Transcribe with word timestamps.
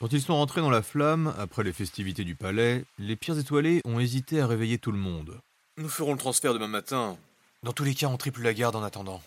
Quand 0.00 0.14
ils 0.14 0.22
sont 0.22 0.34
rentrés 0.34 0.62
dans 0.62 0.70
la 0.70 0.80
flamme, 0.80 1.34
après 1.38 1.62
les 1.62 1.74
festivités 1.74 2.24
du 2.24 2.34
palais, 2.34 2.84
les 2.98 3.16
pierres 3.16 3.38
étoilées 3.38 3.82
ont 3.84 4.00
hésité 4.00 4.40
à 4.40 4.46
réveiller 4.46 4.78
tout 4.78 4.92
le 4.92 4.98
monde. 4.98 5.38
Nous 5.76 5.90
ferons 5.90 6.12
le 6.12 6.18
transfert 6.18 6.54
demain 6.54 6.68
matin. 6.68 7.18
Dans 7.64 7.74
tous 7.74 7.84
les 7.84 7.94
cas, 7.94 8.06
on 8.06 8.16
triple 8.16 8.40
la 8.40 8.54
garde 8.54 8.76
en 8.76 8.82
attendant. 8.82 9.20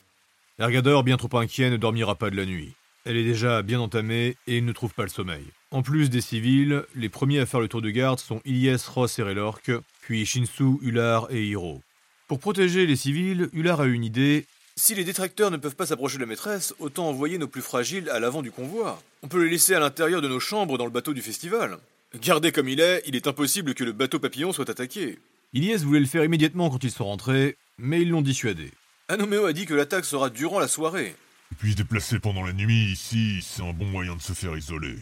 Ergador, 0.57 1.03
bien 1.03 1.17
trop 1.17 1.37
inquiet, 1.37 1.69
ne 1.69 1.77
dormira 1.77 2.15
pas 2.15 2.31
de 2.31 2.35
la 2.35 2.47
nuit. 2.47 2.73
Elle 3.05 3.17
est 3.17 3.23
déjà 3.23 3.61
bien 3.61 3.79
entamée 3.79 4.35
et 4.47 4.57
il 4.57 4.65
ne 4.65 4.71
trouve 4.71 4.95
pas 4.95 5.03
le 5.03 5.09
sommeil. 5.09 5.45
En 5.69 5.83
plus 5.83 6.09
des 6.09 6.21
civils, 6.21 6.83
les 6.95 7.09
premiers 7.09 7.39
à 7.39 7.45
faire 7.45 7.59
le 7.59 7.67
tour 7.67 7.83
de 7.83 7.91
garde 7.91 8.17
sont 8.17 8.41
Ilyes, 8.43 8.87
Ross 8.87 9.19
et 9.19 9.23
Relork, 9.23 9.69
puis 10.01 10.25
Shinsu, 10.25 10.79
Ular 10.81 11.27
et 11.29 11.45
Hiro. 11.45 11.83
Pour 12.27 12.39
protéger 12.39 12.87
les 12.87 12.95
civils, 12.95 13.47
Ular 13.53 13.81
a 13.81 13.85
une 13.85 14.03
idée. 14.03 14.47
Si 14.75 14.95
les 14.95 15.03
détracteurs 15.03 15.51
ne 15.51 15.57
peuvent 15.57 15.75
pas 15.75 15.85
s'approcher 15.85 16.17
de 16.17 16.23
la 16.23 16.27
maîtresse, 16.27 16.73
autant 16.79 17.09
envoyer 17.09 17.37
nos 17.37 17.47
plus 17.47 17.61
fragiles 17.61 18.09
à 18.09 18.19
l'avant 18.19 18.41
du 18.41 18.49
convoi. 18.49 18.99
On 19.23 19.29
peut 19.29 19.45
les 19.45 19.49
laisser 19.49 19.73
à 19.73 19.79
l'intérieur 19.79 20.21
de 20.21 20.27
nos 20.27 20.41
chambres 20.41 20.77
dans 20.77 20.83
le 20.83 20.91
bateau 20.91 21.13
du 21.13 21.21
festival. 21.21 21.77
Gardé 22.21 22.51
comme 22.51 22.67
il 22.67 22.81
est, 22.81 23.01
il 23.07 23.15
est 23.15 23.25
impossible 23.25 23.73
que 23.73 23.85
le 23.85 23.93
bateau 23.93 24.19
papillon 24.19 24.51
soit 24.51 24.69
attaqué. 24.69 25.17
Ilyes 25.53 25.77
voulait 25.77 26.01
le 26.01 26.05
faire 26.05 26.25
immédiatement 26.25 26.69
quand 26.69 26.83
ils 26.83 26.91
sont 26.91 27.05
rentrés, 27.05 27.55
mais 27.77 28.01
ils 28.01 28.09
l'ont 28.09 28.21
dissuadé. 28.21 28.71
Anoméo 29.07 29.45
a 29.45 29.53
dit 29.53 29.65
que 29.65 29.73
l'attaque 29.73 30.03
sera 30.03 30.29
durant 30.29 30.59
la 30.59 30.67
soirée. 30.67 31.15
Et 31.53 31.55
puis 31.57 31.71
se 31.71 31.77
déplacer 31.77 32.19
pendant 32.19 32.43
la 32.43 32.51
nuit 32.51 32.91
ici, 32.91 33.39
c'est 33.41 33.63
un 33.63 33.71
bon 33.71 33.85
moyen 33.85 34.17
de 34.17 34.21
se 34.21 34.33
faire 34.33 34.57
isoler. 34.57 34.97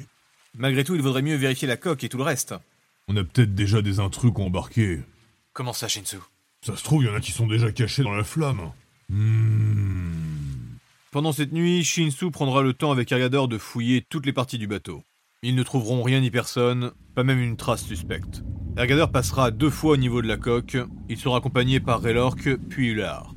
Malgré 0.55 0.84
tout, 0.84 0.93
il 0.93 1.01
vaudrait 1.01 1.23
mieux 1.23 1.35
vérifier 1.35 1.67
la 1.67 1.77
coque 1.77 2.03
et 2.03 2.09
tout 2.09 2.17
le 2.17 2.23
reste. 2.23 2.53
On 3.07 3.17
a 3.17 3.23
peut-être 3.23 3.55
déjà 3.55 3.81
des 3.81 3.99
intrus 3.99 4.31
embarqués. 4.35 4.99
Comment 5.53 5.73
ça, 5.73 5.88
Shinsu? 5.88 6.17
Ça 6.63 6.77
se 6.77 6.84
trouve, 6.84 7.03
il 7.03 7.07
y 7.07 7.09
en 7.09 7.15
a 7.15 7.21
qui 7.21 7.31
sont 7.31 7.48
déjà 7.48 7.71
cachés 7.71 8.03
dans 8.03 8.13
la 8.13 8.23
flamme. 8.23 8.71
Hmm. 9.09 10.40
Pendant 11.11 11.33
cette 11.33 11.51
nuit, 11.51 11.83
Shinsu 11.83 12.31
prendra 12.31 12.61
le 12.61 12.71
temps 12.71 12.93
avec 12.93 13.11
Ergador 13.11 13.49
de 13.49 13.57
fouiller 13.57 14.01
toutes 14.07 14.25
les 14.25 14.31
parties 14.31 14.57
du 14.57 14.65
bateau. 14.65 15.03
Ils 15.43 15.55
ne 15.55 15.63
trouveront 15.63 16.03
rien 16.03 16.21
ni 16.21 16.31
personne, 16.31 16.93
pas 17.15 17.25
même 17.25 17.41
une 17.41 17.57
trace 17.57 17.84
suspecte. 17.84 18.43
Ergador 18.77 19.12
passera 19.12 19.51
deux 19.51 19.70
fois 19.70 19.95
au 19.95 19.98
niveau 19.98 20.21
de 20.21 20.29
la 20.29 20.37
coque, 20.37 20.77
il 21.09 21.17
sera 21.17 21.39
accompagné 21.39 21.82
par 21.82 22.01
Relork, 22.01 22.55
puis 22.70 22.91
Ular. 22.91 23.35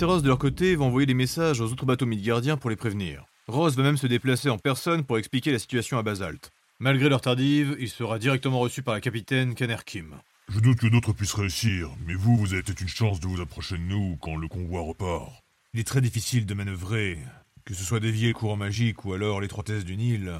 Ross 0.00 0.22
de 0.22 0.28
leur 0.28 0.38
côté 0.38 0.76
vont 0.76 0.86
envoyer 0.86 1.04
des 1.04 1.12
messages 1.12 1.60
aux 1.60 1.70
autres 1.70 1.84
bateaux 1.84 2.06
midgardiens 2.06 2.56
pour 2.56 2.70
les 2.70 2.76
prévenir. 2.76 3.26
Ross 3.48 3.76
va 3.76 3.82
même 3.82 3.98
se 3.98 4.06
déplacer 4.06 4.48
en 4.48 4.56
personne 4.56 5.04
pour 5.04 5.18
expliquer 5.18 5.52
la 5.52 5.58
situation 5.58 5.98
à 5.98 6.02
Basalt. 6.02 6.52
Malgré 6.80 7.10
leur 7.10 7.20
tardive, 7.20 7.76
il 7.78 7.90
sera 7.90 8.18
directement 8.18 8.60
reçu 8.60 8.82
par 8.82 8.94
la 8.94 9.02
capitaine 9.02 9.54
Kenner 9.54 9.76
Kim. 9.84 10.14
Je 10.48 10.58
doute 10.58 10.78
que 10.78 10.86
d'autres 10.86 11.12
puissent 11.12 11.34
réussir, 11.34 11.90
mais 12.06 12.14
vous, 12.14 12.38
vous 12.38 12.54
avez 12.54 12.62
peut-être 12.62 12.80
une 12.80 12.88
chance 12.88 13.20
de 13.20 13.26
vous 13.26 13.42
approcher 13.42 13.76
de 13.76 13.82
nous 13.82 14.16
quand 14.22 14.36
le 14.36 14.48
convoi 14.48 14.80
repart. 14.80 15.43
Il 15.74 15.80
est 15.80 15.84
très 15.84 16.00
difficile 16.00 16.46
de 16.46 16.54
manœuvrer, 16.54 17.18
que 17.64 17.74
ce 17.74 17.82
soit 17.82 17.98
dévier 17.98 18.28
le 18.28 18.34
courant 18.34 18.54
magique 18.54 19.04
ou 19.04 19.12
alors 19.12 19.40
l'étroitesse 19.40 19.84
du 19.84 19.96
Nil. 19.96 20.32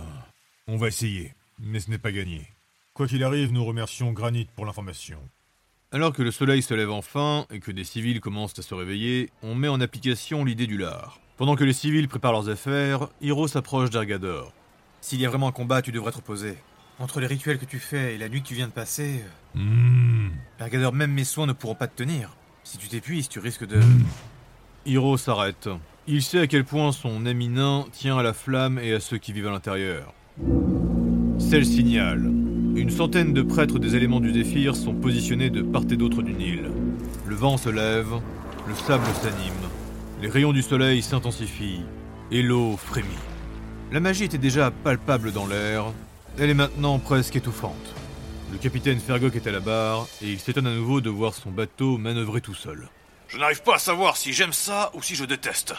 On 0.69 0.77
va 0.77 0.87
essayer, 0.87 1.35
mais 1.59 1.81
ce 1.81 1.91
n'est 1.91 1.99
pas 1.99 2.13
gagné. 2.13 2.47
Quoi 2.93 3.09
qu'il 3.09 3.25
arrive, 3.25 3.51
nous 3.51 3.65
remercions 3.65 4.13
Granit 4.13 4.47
pour 4.55 4.65
l'information. 4.65 5.19
Alors 5.91 6.13
que 6.13 6.23
le 6.23 6.31
soleil 6.31 6.63
se 6.63 6.73
lève 6.73 6.93
enfin 6.93 7.47
et 7.51 7.59
que 7.59 7.73
des 7.73 7.83
civils 7.83 8.21
commencent 8.21 8.57
à 8.61 8.63
se 8.63 8.75
réveiller, 8.75 9.29
on 9.43 9.57
met 9.57 9.67
en 9.67 9.81
application 9.81 10.45
l'idée 10.45 10.69
du 10.69 10.79
lard. 10.79 11.19
Pendant 11.37 11.57
que 11.57 11.65
les 11.65 11.73
civils 11.73 12.07
préparent 12.07 12.31
leurs 12.33 12.48
affaires, 12.48 13.09
Hiro 13.21 13.48
s'approche 13.48 13.91
d'Ergador. 13.91 14.53
S'il 15.01 15.21
y 15.21 15.27
a 15.27 15.31
vraiment 15.31 15.48
un 15.48 15.53
combat, 15.53 15.83
tu 15.83 15.91
devrais 15.91 16.13
te 16.13 16.19
reposer. 16.19 16.57
Entre 17.01 17.19
les 17.19 17.27
rituels 17.27 17.59
que 17.59 17.65
tu 17.65 17.81
fais 17.81 18.15
et 18.15 18.19
la 18.19 18.29
nuit 18.29 18.41
que 18.41 18.47
tu 18.47 18.55
viens 18.55 18.69
de 18.69 18.73
passer, 18.73 19.25
Hmm. 19.57 20.31
Ergador, 20.61 20.93
même 20.93 21.13
mes 21.13 21.25
soins 21.25 21.47
ne 21.47 21.53
pourront 21.53 21.75
pas 21.75 21.89
te 21.89 21.97
tenir. 21.97 22.37
Si 22.63 22.79
tu 22.79 22.87
t'épuises, 22.89 23.29
tu 23.29 23.41
risques 23.41 23.67
de... 23.67 23.81
Hiro 24.87 25.17
s'arrête. 25.17 25.69
Il 26.07 26.23
sait 26.23 26.41
à 26.41 26.47
quel 26.47 26.65
point 26.65 26.93
son 26.93 27.25
ami 27.25 27.49
nain 27.49 27.87
tient 27.93 28.19
à 28.19 28.23
la 28.23 28.35
flamme 28.35 28.79
et 28.79 28.93
à 28.93 29.01
ceux 29.01 29.17
qui 29.17 29.33
vivent 29.33 29.49
à 29.49 29.53
l'intérieur. 29.53 30.13
C'est 31.39 31.59
le 31.59 31.65
signal. 31.65 32.31
Une 32.77 32.91
centaine 32.91 33.33
de 33.33 33.43
prêtres 33.43 33.79
des 33.79 33.97
éléments 33.97 34.21
du 34.21 34.33
Zéphyr 34.33 34.77
sont 34.77 34.95
positionnés 34.95 35.49
de 35.49 35.63
part 35.63 35.85
et 35.91 35.97
d'autre 35.97 36.23
du 36.23 36.35
Nil. 36.35 36.71
Le 37.27 37.35
vent 37.35 37.57
se 37.57 37.71
lève, 37.71 38.13
le 38.69 38.75
sable 38.75 39.07
s'anime, 39.23 39.70
les 40.20 40.29
rayons 40.29 40.53
du 40.53 40.61
soleil 40.61 41.01
s'intensifient, 41.01 41.85
et 42.31 42.42
l'eau 42.42 42.77
frémit. 42.77 43.08
La 43.92 44.01
magie 44.01 44.25
était 44.25 44.39
déjà 44.39 44.70
palpable 44.70 45.33
dans 45.33 45.47
l'air, 45.47 45.85
elle 46.39 46.51
est 46.51 46.55
maintenant 46.55 46.98
presque 46.98 47.37
étouffante. 47.37 47.95
Le 48.53 48.58
capitaine 48.58 48.98
Fergok 48.98 49.37
est 49.37 49.47
à 49.47 49.53
la 49.53 49.61
barre, 49.61 50.07
et 50.20 50.31
il 50.31 50.39
s'étonne 50.39 50.67
à 50.67 50.75
nouveau 50.75 51.01
de 51.01 51.11
voir 51.11 51.33
son 51.33 51.51
bateau 51.51 51.97
manœuvrer 51.97 52.41
tout 52.41 52.55
seul. 52.55 52.89
Je 53.34 53.40
n'arrive 53.40 53.64
pas 53.64 53.74
à 53.74 53.78
savoir 53.78 54.17
si 54.17 54.33
j'aime 54.33 54.52
ça 54.52 54.92
ou 54.95 55.02
si 55.02 55.17
je 55.17 55.24
déteste. 55.24 55.74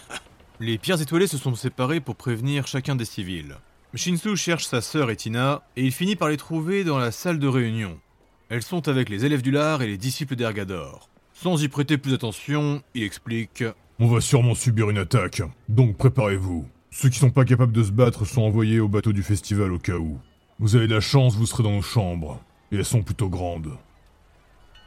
Les 0.60 0.78
pierres 0.78 1.02
étoilées 1.02 1.26
se 1.26 1.36
sont 1.36 1.54
séparées 1.54 2.00
pour 2.00 2.16
prévenir 2.16 2.66
chacun 2.66 2.96
des 2.96 3.04
civils. 3.04 3.56
Shinsu 3.94 4.38
cherche 4.38 4.64
sa 4.64 4.80
sœur 4.80 5.10
Etina 5.10 5.62
et 5.76 5.82
il 5.82 5.92
finit 5.92 6.16
par 6.16 6.30
les 6.30 6.38
trouver 6.38 6.82
dans 6.82 6.96
la 6.96 7.12
salle 7.12 7.38
de 7.38 7.46
réunion. 7.46 8.00
Elles 8.48 8.62
sont 8.62 8.88
avec 8.88 9.10
les 9.10 9.26
élèves 9.26 9.42
du 9.42 9.50
lard 9.50 9.82
et 9.82 9.86
les 9.86 9.98
disciples 9.98 10.34
d'Ergador. 10.34 11.10
Sans 11.34 11.62
y 11.62 11.68
prêter 11.68 11.98
plus 11.98 12.14
attention, 12.14 12.82
il 12.94 13.02
explique 13.02 13.64
On 13.98 14.06
va 14.06 14.22
sûrement 14.22 14.54
subir 14.54 14.88
une 14.88 14.96
attaque, 14.96 15.42
donc 15.68 15.98
préparez-vous. 15.98 16.66
Ceux 16.90 17.10
qui 17.10 17.18
sont 17.18 17.28
pas 17.28 17.44
capables 17.44 17.72
de 17.72 17.82
se 17.82 17.92
battre 17.92 18.24
sont 18.24 18.40
envoyés 18.40 18.80
au 18.80 18.88
bateau 18.88 19.12
du 19.12 19.22
festival 19.22 19.74
au 19.74 19.78
cas 19.78 19.98
où. 19.98 20.18
Vous 20.58 20.74
avez 20.74 20.86
de 20.86 20.94
la 20.94 21.02
chance, 21.02 21.36
vous 21.36 21.44
serez 21.44 21.64
dans 21.64 21.72
nos 21.72 21.82
chambres. 21.82 22.40
Et 22.72 22.76
elles 22.76 22.84
sont 22.86 23.02
plutôt 23.02 23.28
grandes. 23.28 23.76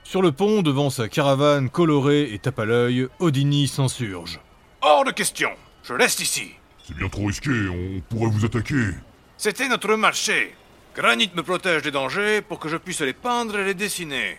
Sur 0.09 0.21
le 0.21 0.31
pont, 0.31 0.61
devant 0.61 0.89
sa 0.89 1.09
caravane 1.09 1.69
colorée 1.69 2.33
et 2.33 2.39
tape 2.39 2.59
à 2.59 2.65
l'œil, 2.65 3.09
Odini 3.19 3.67
s'insurge. 3.67 4.39
Hors 4.81 5.03
de 5.03 5.11
question. 5.11 5.49
Je 5.83 5.91
reste 5.91 6.21
ici. 6.21 6.51
C'est 6.81 6.95
bien 6.95 7.09
trop 7.09 7.25
risqué, 7.25 7.51
on 7.67 7.99
pourrait 8.07 8.31
vous 8.31 8.45
attaquer. 8.45 8.91
C'était 9.35 9.67
notre 9.67 9.93
marché. 9.95 10.55
Granit 10.95 11.29
me 11.35 11.43
protège 11.43 11.81
des 11.81 11.91
dangers 11.91 12.41
pour 12.41 12.57
que 12.57 12.69
je 12.69 12.77
puisse 12.77 13.01
les 13.01 13.11
peindre 13.11 13.59
et 13.59 13.65
les 13.65 13.73
dessiner. 13.73 14.37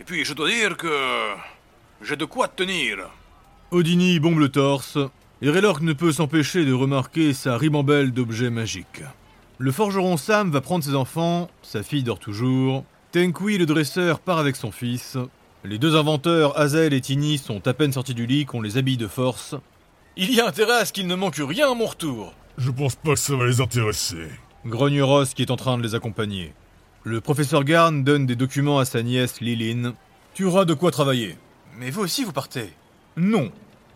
Et 0.00 0.04
puis, 0.04 0.24
je 0.24 0.34
dois 0.34 0.50
dire 0.50 0.76
que... 0.76 0.90
J'ai 2.02 2.16
de 2.16 2.24
quoi 2.24 2.48
tenir. 2.48 3.08
Odini 3.70 4.18
bombe 4.18 4.40
le 4.40 4.48
torse, 4.48 4.98
et 5.40 5.48
Relork 5.48 5.80
ne 5.82 5.92
peut 5.92 6.10
s'empêcher 6.10 6.64
de 6.64 6.72
remarquer 6.72 7.34
sa 7.34 7.56
ribambelle 7.56 8.10
d'objets 8.10 8.50
magiques. 8.50 9.04
Le 9.58 9.70
forgeron 9.70 10.16
Sam 10.16 10.50
va 10.50 10.60
prendre 10.60 10.82
ses 10.82 10.96
enfants, 10.96 11.48
sa 11.62 11.84
fille 11.84 12.02
dort 12.02 12.18
toujours, 12.18 12.84
Tenkui 13.14 13.58
le 13.58 13.66
dresseur 13.66 14.18
part 14.18 14.38
avec 14.38 14.56
son 14.56 14.72
fils, 14.72 15.16
les 15.62 15.78
deux 15.78 15.94
inventeurs 15.94 16.58
Hazel 16.58 16.92
et 16.92 17.00
Tini 17.00 17.38
sont 17.38 17.64
à 17.68 17.72
peine 17.72 17.92
sortis 17.92 18.12
du 18.12 18.26
lit 18.26 18.44
qu'on 18.44 18.60
les 18.60 18.76
habille 18.76 18.96
de 18.96 19.06
force. 19.06 19.54
Il 20.16 20.34
y 20.34 20.40
a 20.40 20.48
intérêt 20.48 20.80
à 20.80 20.84
ce 20.84 20.92
qu'il 20.92 21.06
ne 21.06 21.14
manque 21.14 21.36
rien 21.38 21.70
à 21.70 21.74
mon 21.76 21.86
retour. 21.86 22.34
Je 22.58 22.72
pense 22.72 22.96
pas 22.96 23.12
que 23.14 23.20
ça 23.20 23.36
va 23.36 23.46
les 23.46 23.60
intéresser. 23.60 24.26
Grogne 24.66 25.00
Ross 25.00 25.32
qui 25.32 25.42
est 25.42 25.52
en 25.52 25.56
train 25.56 25.78
de 25.78 25.84
les 25.84 25.94
accompagner. 25.94 26.54
Le 27.04 27.20
professeur 27.20 27.62
Garn 27.62 28.02
donne 28.02 28.26
des 28.26 28.34
documents 28.34 28.80
à 28.80 28.84
sa 28.84 29.00
nièce 29.04 29.40
Lilin. 29.40 29.94
Tu 30.34 30.44
auras 30.44 30.64
de 30.64 30.74
quoi 30.74 30.90
travailler. 30.90 31.38
Mais 31.78 31.90
vous 31.90 32.00
aussi, 32.02 32.24
vous 32.24 32.32
partez. 32.32 32.72
Non, 33.16 33.52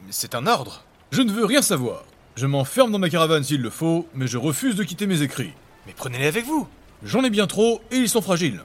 Mais 0.07 0.13
C'est 0.13 0.37
un 0.37 0.47
ordre. 0.47 0.85
je 1.11 1.23
ne 1.23 1.33
veux 1.33 1.45
rien 1.45 1.63
savoir. 1.63 2.05
Je 2.37 2.47
m'enferme 2.47 2.93
dans 2.93 3.01
ma 3.01 3.11
caravane 3.11 3.43
s'il 3.43 3.63
le 3.63 3.71
faut, 3.71 4.07
mais 4.15 4.29
je 4.29 4.39
refuse 4.39 4.77
de 4.77 4.85
quitter 4.85 5.09
mes 5.09 5.23
écrits. 5.23 5.55
Mais 5.89 5.95
prenez-les 5.97 6.29
avec 6.29 6.45
vous. 6.45 6.69
J'en 7.03 7.25
ai 7.25 7.31
bien 7.31 7.49
trop 7.49 7.81
et 7.91 7.97
ils 7.97 8.09
sont 8.09 8.23
fragiles. 8.23 8.63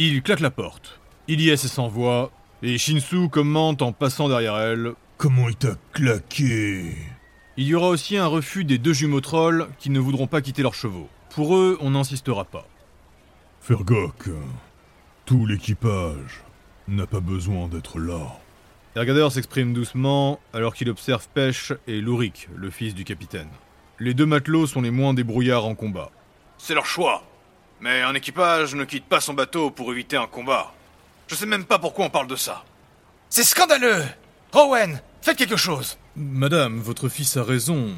Il 0.00 0.22
claque 0.22 0.38
la 0.38 0.52
porte. 0.52 1.00
Ilyes 1.26 1.58
s'envoie, 1.58 2.30
et 2.62 2.78
Shinsu 2.78 3.28
commente 3.28 3.82
en 3.82 3.90
passant 3.90 4.28
derrière 4.28 4.56
elle. 4.56 4.92
Comment 5.16 5.48
il 5.48 5.56
t'a 5.56 5.74
claqué? 5.92 6.94
Il 7.56 7.66
y 7.66 7.74
aura 7.74 7.88
aussi 7.88 8.16
un 8.16 8.28
refus 8.28 8.64
des 8.64 8.78
deux 8.78 8.92
jumeaux 8.92 9.20
trolls 9.20 9.66
qui 9.80 9.90
ne 9.90 9.98
voudront 9.98 10.28
pas 10.28 10.40
quitter 10.40 10.62
leurs 10.62 10.76
chevaux. 10.76 11.08
Pour 11.30 11.56
eux, 11.56 11.76
on 11.80 11.90
n'insistera 11.90 12.44
pas. 12.44 12.68
Fergok, 13.60 14.30
tout 15.26 15.46
l'équipage 15.46 16.44
n'a 16.86 17.08
pas 17.08 17.18
besoin 17.18 17.66
d'être 17.66 17.98
là. 17.98 18.38
Ergador 18.94 19.32
s'exprime 19.32 19.72
doucement 19.72 20.38
alors 20.52 20.74
qu'il 20.74 20.90
observe 20.90 21.26
Pêche 21.34 21.72
et 21.88 22.00
Lurik, 22.00 22.48
le 22.54 22.70
fils 22.70 22.94
du 22.94 23.02
capitaine. 23.02 23.50
Les 23.98 24.14
deux 24.14 24.26
matelots 24.26 24.68
sont 24.68 24.80
les 24.80 24.92
moins 24.92 25.12
débrouillards 25.12 25.66
en 25.66 25.74
combat. 25.74 26.12
C'est 26.56 26.74
leur 26.74 26.86
choix. 26.86 27.24
Mais 27.80 28.02
un 28.02 28.14
équipage 28.14 28.74
ne 28.74 28.84
quitte 28.84 29.04
pas 29.04 29.20
son 29.20 29.34
bateau 29.34 29.70
pour 29.70 29.92
éviter 29.92 30.16
un 30.16 30.26
combat. 30.26 30.72
Je 31.28 31.34
sais 31.34 31.46
même 31.46 31.64
pas 31.64 31.78
pourquoi 31.78 32.06
on 32.06 32.10
parle 32.10 32.26
de 32.26 32.36
ça. 32.36 32.64
C'est 33.30 33.44
scandaleux 33.44 34.02
Rowan, 34.52 35.00
faites 35.20 35.36
quelque 35.36 35.56
chose 35.56 35.98
Madame, 36.16 36.80
votre 36.80 37.08
fils 37.08 37.36
a 37.36 37.42
raison. 37.44 37.90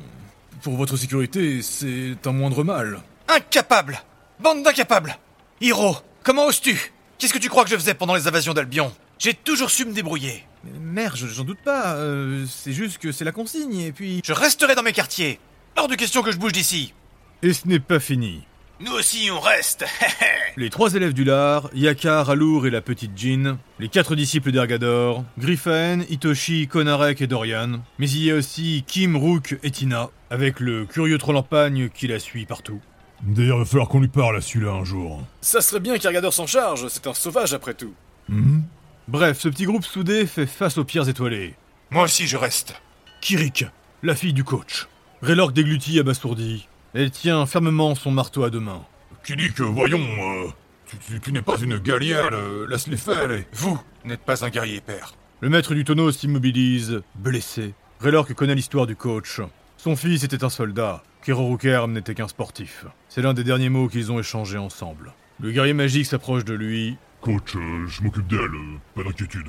Pour 0.63 0.77
votre 0.77 0.97
sécurité, 0.97 1.63
c'est 1.63 2.17
un 2.27 2.33
moindre 2.33 2.65
mal. 2.65 3.01
Incapable 3.29 4.01
Bande 4.41 4.63
d'incapables 4.63 5.17
Hiro, 5.61 5.97
comment 6.23 6.47
oses-tu? 6.47 6.93
Qu'est-ce 7.19 7.33
que 7.33 7.39
tu 7.39 7.49
crois 7.49 7.65
que 7.65 7.71
je 7.71 7.77
faisais 7.77 7.95
pendant 7.95 8.15
les 8.15 8.27
invasions 8.27 8.55
d'Albion? 8.55 8.93
J'ai 9.19 9.35
toujours 9.35 9.71
su 9.71 9.85
me 9.85 9.93
débrouiller. 9.93 10.45
Mère, 10.65 11.15
j'en 11.17 11.45
doute 11.45 11.63
pas. 11.63 11.95
euh, 11.97 12.47
c'est 12.49 12.73
juste 12.73 12.99
que 12.99 13.13
c'est 13.13 13.25
la 13.25 13.33
consigne, 13.33 13.79
et 13.79 13.93
puis... 13.93 14.23
Je 14.25 14.33
resterai 14.33 14.75
dans 14.75 14.83
mes 14.83 14.93
quartiers. 14.93 15.39
Hors 15.77 15.89
de 15.89 15.95
question 15.95 16.23
que 16.23 16.33
je 16.33 16.39
bouge 16.39 16.53
d'ici. 16.53 16.95
Et 17.43 17.53
ce 17.53 17.69
n'est 17.69 17.79
pas 17.81 18.01
fini. 18.01 18.43
Nous 18.83 18.93
aussi, 18.93 19.29
on 19.31 19.41
reste. 19.41 19.85
Les 20.57 20.71
trois 20.71 20.95
élèves 20.95 21.13
du 21.13 21.23
lard, 21.23 21.69
Yakar, 21.75 22.31
Alour 22.31 22.67
et 22.67 22.71
la 22.71 22.81
petite 22.81 23.11
Jean, 23.15 23.59
les 23.79 23.89
quatre 23.91 24.17
disciples 24.17 24.53
d'Ergador, 24.53 25.23
Griffin, 25.39 26.01
Itoshi, 26.09 26.67
Konarek 26.67 27.21
et 27.21 27.27
Dorian, 27.27 27.81
mais 27.99 28.09
il 28.09 28.25
y 28.25 28.31
a 28.31 28.37
aussi 28.37 28.83
Kim, 28.87 29.17
Rook 29.17 29.59
et 29.63 29.71
Tina, 29.71 30.09
avec 30.31 30.61
le 30.61 30.87
curieux 30.87 31.19
troll 31.19 31.37
en 31.37 31.43
pagne 31.43 31.91
qui 31.91 32.07
la 32.07 32.19
suit 32.19 32.47
partout. 32.47 32.81
D'ailleurs, 33.23 33.59
va 33.59 33.65
falloir 33.67 33.89
qu'on 33.89 34.01
lui 34.01 34.09
parle 34.09 34.39
à 34.39 34.41
celui-là 34.41 34.73
un 34.73 34.85
jour. 34.85 35.23
Ça 35.43 35.61
serait 35.61 35.81
bien 35.81 35.99
qu'Argador 35.99 36.33
s'en 36.33 36.47
charge, 36.47 36.89
c'est 36.89 37.07
un 37.07 37.13
sauvage 37.13 37.53
après 37.53 37.75
tout. 37.75 37.93
Hmm 38.31 38.61
Bref, 39.09 39.41
ce 39.41 39.49
petit 39.49 39.65
groupe 39.65 39.85
soudé 39.85 40.25
fait 40.25 40.47
face 40.47 40.79
aux 40.79 40.85
pierres 40.85 41.09
étoilées. 41.09 41.55
Moi 41.91 42.05
aussi, 42.05 42.27
je 42.27 42.39
reste. 42.39 42.81
Kirik, 43.21 43.67
la 44.03 44.15
fille 44.15 44.33
du 44.33 44.45
coach. 44.45 44.87
Raylork 45.21 45.53
déglutit 45.53 45.99
abasourdi. 45.99 46.67
Elle 46.95 47.11
tient 47.11 47.47
fermement 47.47 47.95
son 47.95 48.11
marteau 48.11 48.43
à 48.45 48.51
deux 48.51 48.61
mains. 48.61 48.83
Kilik, 49.25 49.61
voyons, 49.61 50.01
euh, 50.01 50.49
tu, 50.87 50.97
tu- 50.99 51.21
tu 51.21 51.33
n'es 51.33 51.43
pas 51.43 51.57
une 51.59 51.79
gallienne, 51.79 52.33
euh, 52.33 52.67
laisse-les 52.69 52.97
faire. 52.97 53.31
et- 53.31 53.47
Vous 53.53 53.79
n'êtes 54.05 54.23
pas 54.23 54.45
un 54.45 54.49
guerrier, 54.49 54.81
père. 54.81 55.15
Le 55.41 55.49
maître 55.49 55.75
du 55.75 55.85
tonneau 55.85 56.11
s'immobilise, 56.11 57.03
blessé. 57.15 57.75
Raylork 58.01 58.33
connaît 58.35 58.55
l'histoire 58.55 58.87
du 58.87 58.97
coach. 58.97 59.41
Son 59.77 59.95
fils 59.97 60.25
était 60.25 60.43
un 60.45 60.51
soldat. 60.51 61.03
Kerorokerm 61.23 61.93
n'était 61.93 62.15
qu'un 62.15 62.29
sportif. 62.29 62.87
C'est 63.09 63.23
l'un 63.23 63.35
des 63.35 63.45
derniers 63.45 63.69
mots 63.69 63.89
qu'ils 63.89 64.11
ont 64.11 64.19
échangés 64.19 64.59
ensemble. 64.59 65.13
Le 65.39 65.53
guerrier 65.53 65.75
magique 65.75 66.07
s'approche 66.07 66.45
de 66.45 66.55
lui. 66.55 66.97
Coach, 67.21 67.55
euh, 67.57 67.87
je 67.87 68.03
m'occupe 68.03 68.27
d'elle, 68.27 68.51
pas 68.95 69.03
d'inquiétude. 69.05 69.47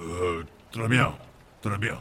Euh, 0.00 0.42
très 0.70 0.88
bien, 0.88 1.12
très 1.60 1.76
bien. 1.78 1.96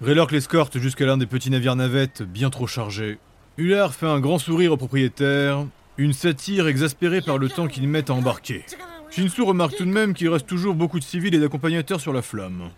Raylork 0.00 0.30
l'escorte 0.32 0.78
jusqu'à 0.78 1.06
l'un 1.06 1.16
des 1.16 1.26
petits 1.26 1.50
navires 1.50 1.76
navettes 1.76 2.22
bien 2.22 2.50
trop 2.50 2.66
chargés. 2.66 3.18
Hullard 3.56 3.94
fait 3.94 4.06
un 4.06 4.18
grand 4.18 4.40
sourire 4.40 4.72
au 4.72 4.76
propriétaire, 4.76 5.64
une 5.96 6.12
satire 6.12 6.66
exaspérée 6.66 7.20
par 7.20 7.38
le 7.38 7.48
temps 7.48 7.68
qu'ils 7.68 7.86
mettent 7.86 8.10
à 8.10 8.14
embarquer. 8.14 8.64
Shinsu 9.12 9.42
remarque 9.42 9.76
tout 9.76 9.84
de 9.84 9.92
même 9.92 10.12
qu'il 10.12 10.28
reste 10.28 10.48
toujours 10.48 10.74
beaucoup 10.74 10.98
de 10.98 11.04
civils 11.04 11.36
et 11.36 11.38
d'accompagnateurs 11.38 12.00
sur 12.00 12.12
la 12.12 12.20
flamme. 12.20 12.70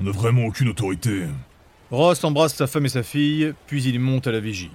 On 0.00 0.02
n'a 0.02 0.10
vraiment 0.10 0.44
aucune 0.44 0.70
autorité. 0.70 1.26
Ross 1.92 2.24
embrasse 2.24 2.56
sa 2.56 2.66
femme 2.66 2.86
et 2.86 2.88
sa 2.88 3.04
fille, 3.04 3.54
puis 3.68 3.84
il 3.84 4.00
monte 4.00 4.26
à 4.26 4.32
la 4.32 4.40
vigie. 4.40 4.72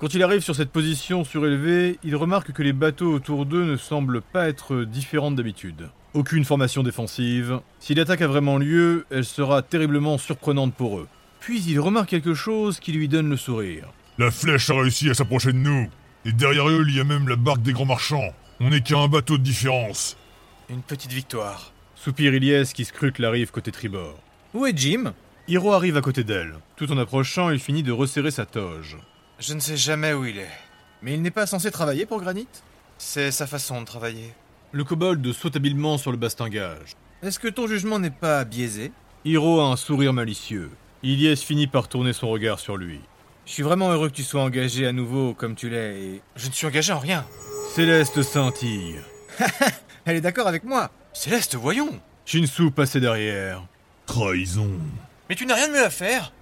Quand 0.00 0.12
il 0.12 0.24
arrive 0.24 0.40
sur 0.40 0.56
cette 0.56 0.72
position 0.72 1.22
surélevée, 1.22 2.00
il 2.02 2.16
remarque 2.16 2.50
que 2.50 2.62
les 2.64 2.72
bateaux 2.72 3.14
autour 3.14 3.46
d'eux 3.46 3.64
ne 3.64 3.76
semblent 3.76 4.22
pas 4.22 4.48
être 4.48 4.82
différents 4.82 5.30
d'habitude. 5.30 5.88
Aucune 6.14 6.44
formation 6.44 6.82
défensive. 6.82 7.60
Si 7.78 7.94
l'attaque 7.94 8.22
a 8.22 8.26
vraiment 8.26 8.58
lieu, 8.58 9.06
elle 9.10 9.24
sera 9.24 9.62
terriblement 9.62 10.18
surprenante 10.18 10.74
pour 10.74 10.98
eux. 10.98 11.06
Puis 11.38 11.62
il 11.62 11.78
remarque 11.78 12.08
quelque 12.08 12.34
chose 12.34 12.80
qui 12.80 12.90
lui 12.90 13.06
donne 13.06 13.30
le 13.30 13.36
sourire. 13.36 13.92
La 14.20 14.30
flèche 14.30 14.68
a 14.68 14.74
réussi 14.74 15.08
à 15.08 15.14
s'approcher 15.14 15.50
de 15.50 15.56
nous. 15.56 15.88
Et 16.26 16.32
derrière 16.32 16.68
eux, 16.68 16.84
il 16.86 16.94
y 16.94 17.00
a 17.00 17.04
même 17.04 17.26
la 17.26 17.36
barque 17.36 17.62
des 17.62 17.72
grands 17.72 17.86
marchands. 17.86 18.34
On 18.60 18.68
n'est 18.68 18.82
qu'à 18.82 18.98
un 18.98 19.08
bateau 19.08 19.38
de 19.38 19.42
différence. 19.42 20.14
Une 20.68 20.82
petite 20.82 21.10
victoire. 21.10 21.72
Soupire 21.94 22.34
Ilyes 22.34 22.70
qui 22.74 22.84
scrute 22.84 23.18
la 23.18 23.30
rive 23.30 23.50
côté 23.50 23.72
tribord. 23.72 24.18
Où 24.52 24.66
est 24.66 24.76
Jim? 24.76 25.14
Hiro 25.48 25.72
arrive 25.72 25.96
à 25.96 26.02
côté 26.02 26.22
d'elle. 26.22 26.56
Tout 26.76 26.92
en 26.92 26.98
approchant, 26.98 27.48
il 27.48 27.60
finit 27.60 27.82
de 27.82 27.92
resserrer 27.92 28.30
sa 28.30 28.44
toge. 28.44 28.98
Je 29.38 29.54
ne 29.54 29.58
sais 29.58 29.78
jamais 29.78 30.12
où 30.12 30.26
il 30.26 30.36
est. 30.36 30.52
Mais 31.00 31.14
il 31.14 31.22
n'est 31.22 31.30
pas 31.30 31.46
censé 31.46 31.70
travailler 31.70 32.04
pour 32.04 32.20
Granit? 32.20 32.46
C'est 32.98 33.30
sa 33.30 33.46
façon 33.46 33.80
de 33.80 33.86
travailler. 33.86 34.34
Le 34.72 34.84
kobold 34.84 35.32
saute 35.32 35.56
habilement 35.56 35.96
sur 35.96 36.10
le 36.10 36.18
bastingage. 36.18 36.92
Est-ce 37.22 37.38
que 37.38 37.48
ton 37.48 37.66
jugement 37.66 37.98
n'est 37.98 38.10
pas 38.10 38.44
biaisé? 38.44 38.92
Hiro 39.24 39.60
a 39.60 39.68
un 39.68 39.76
sourire 39.76 40.12
malicieux. 40.12 40.70
Ilyes 41.02 41.38
finit 41.38 41.68
par 41.68 41.88
tourner 41.88 42.12
son 42.12 42.28
regard 42.28 42.58
sur 42.58 42.76
lui. 42.76 43.00
Je 43.46 43.52
suis 43.52 43.62
vraiment 43.62 43.90
heureux 43.90 44.08
que 44.08 44.14
tu 44.14 44.22
sois 44.22 44.42
engagé 44.42 44.86
à 44.86 44.92
nouveau 44.92 45.34
comme 45.34 45.54
tu 45.54 45.68
l'es 45.68 46.00
et... 46.00 46.22
Je 46.36 46.48
ne 46.48 46.52
suis 46.52 46.66
engagé 46.66 46.92
en 46.92 46.98
rien. 46.98 47.24
Céleste 47.74 48.22
scintille. 48.22 48.96
Elle 50.04 50.16
est 50.16 50.20
d'accord 50.20 50.46
avec 50.46 50.64
moi. 50.64 50.90
Céleste, 51.12 51.56
voyons. 51.56 52.00
Shinsu 52.24 52.70
passait 52.70 53.00
derrière. 53.00 53.62
Trahison. 54.06 54.70
Mais 55.28 55.34
tu 55.34 55.46
n'as 55.46 55.54
rien 55.54 55.68
de 55.68 55.72
mieux 55.72 55.84
à 55.84 55.90
faire. 55.90 56.32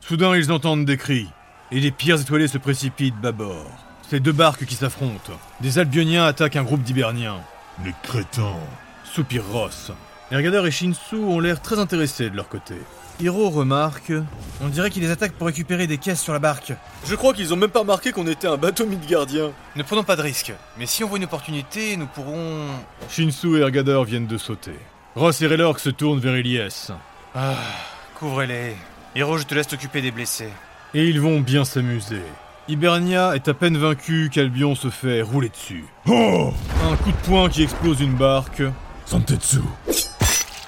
Soudain, 0.00 0.36
ils 0.36 0.52
entendent 0.52 0.84
des 0.84 0.96
cris. 0.96 1.28
Et 1.70 1.80
les 1.80 1.90
pierres 1.90 2.20
étoilées 2.20 2.48
se 2.48 2.58
précipitent 2.58 3.20
bâbord. 3.20 3.70
C'est 4.08 4.20
deux 4.20 4.32
barques 4.32 4.64
qui 4.64 4.74
s'affrontent. 4.74 5.38
Des 5.60 5.78
Albioniens 5.78 6.24
attaquent 6.24 6.56
un 6.56 6.62
groupe 6.62 6.82
d'Hiberniens. 6.82 7.40
Les 7.84 7.94
crétins. 8.02 8.56
Soupire 9.04 9.44
Ross. 9.52 9.92
Ergador 10.30 10.66
et 10.66 10.70
Shinsu 10.70 11.16
ont 11.16 11.40
l'air 11.40 11.60
très 11.60 11.78
intéressés 11.78 12.30
de 12.30 12.36
leur 12.36 12.48
côté. 12.48 12.74
Hiro 13.20 13.50
remarque 13.50 14.12
On 14.62 14.68
dirait 14.68 14.90
qu'ils 14.90 15.02
les 15.02 15.10
attaquent 15.10 15.32
pour 15.32 15.48
récupérer 15.48 15.86
des 15.86 15.98
caisses 15.98 16.20
sur 16.22 16.32
la 16.32 16.38
barque. 16.38 16.72
Je 17.04 17.14
crois 17.16 17.32
qu'ils 17.34 17.52
ont 17.52 17.56
même 17.56 17.70
pas 17.70 17.80
remarqué 17.80 18.12
qu'on 18.12 18.26
était 18.26 18.46
un 18.46 18.56
bateau 18.56 18.86
midgardien. 18.86 19.50
Ne 19.74 19.82
prenons 19.82 20.04
pas 20.04 20.14
de 20.16 20.22
risques. 20.22 20.52
Mais 20.78 20.86
si 20.86 21.02
on 21.02 21.08
voit 21.08 21.18
une 21.18 21.24
opportunité, 21.24 21.96
nous 21.96 22.06
pourrons... 22.06 22.66
Shinsu 23.10 23.58
et 23.58 23.60
Ergador 23.60 24.04
viennent 24.04 24.26
de 24.28 24.38
sauter. 24.38 24.76
Ross 25.16 25.40
et 25.42 25.46
Raylork 25.48 25.80
se 25.80 25.90
tournent 25.90 26.20
vers 26.20 26.36
Ilyes. 26.36 26.92
Ah, 27.34 27.54
couvrez-les. 28.18 28.76
Hiro, 29.16 29.36
je 29.36 29.44
te 29.44 29.54
laisse 29.54 29.66
t'occuper 29.68 30.00
des 30.00 30.12
blessés. 30.12 30.50
Et 30.94 31.04
ils 31.04 31.20
vont 31.20 31.40
bien 31.40 31.64
s'amuser. 31.64 32.22
Hibernia 32.68 33.34
est 33.34 33.48
à 33.48 33.54
peine 33.54 33.78
vaincu 33.78 34.30
qu'Albion 34.32 34.74
se 34.76 34.90
fait 34.90 35.22
rouler 35.22 35.48
dessus. 35.48 35.84
Oh 36.06 36.52
Un 36.88 36.96
coup 36.96 37.10
de 37.10 37.26
poing 37.26 37.48
qui 37.48 37.62
explose 37.64 38.00
une 38.00 38.14
barque, 38.14 38.62
Santetsu. 39.06 39.58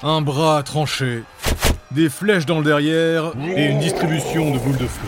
un 0.03 0.21
bras 0.21 0.63
tranché, 0.63 1.23
des 1.91 2.09
flèches 2.09 2.45
dans 2.45 2.59
le 2.59 2.65
derrière 2.65 3.33
et 3.55 3.65
une 3.65 3.79
distribution 3.79 4.51
de 4.53 4.59
boules 4.59 4.77
de 4.77 4.87
feu. 4.87 5.07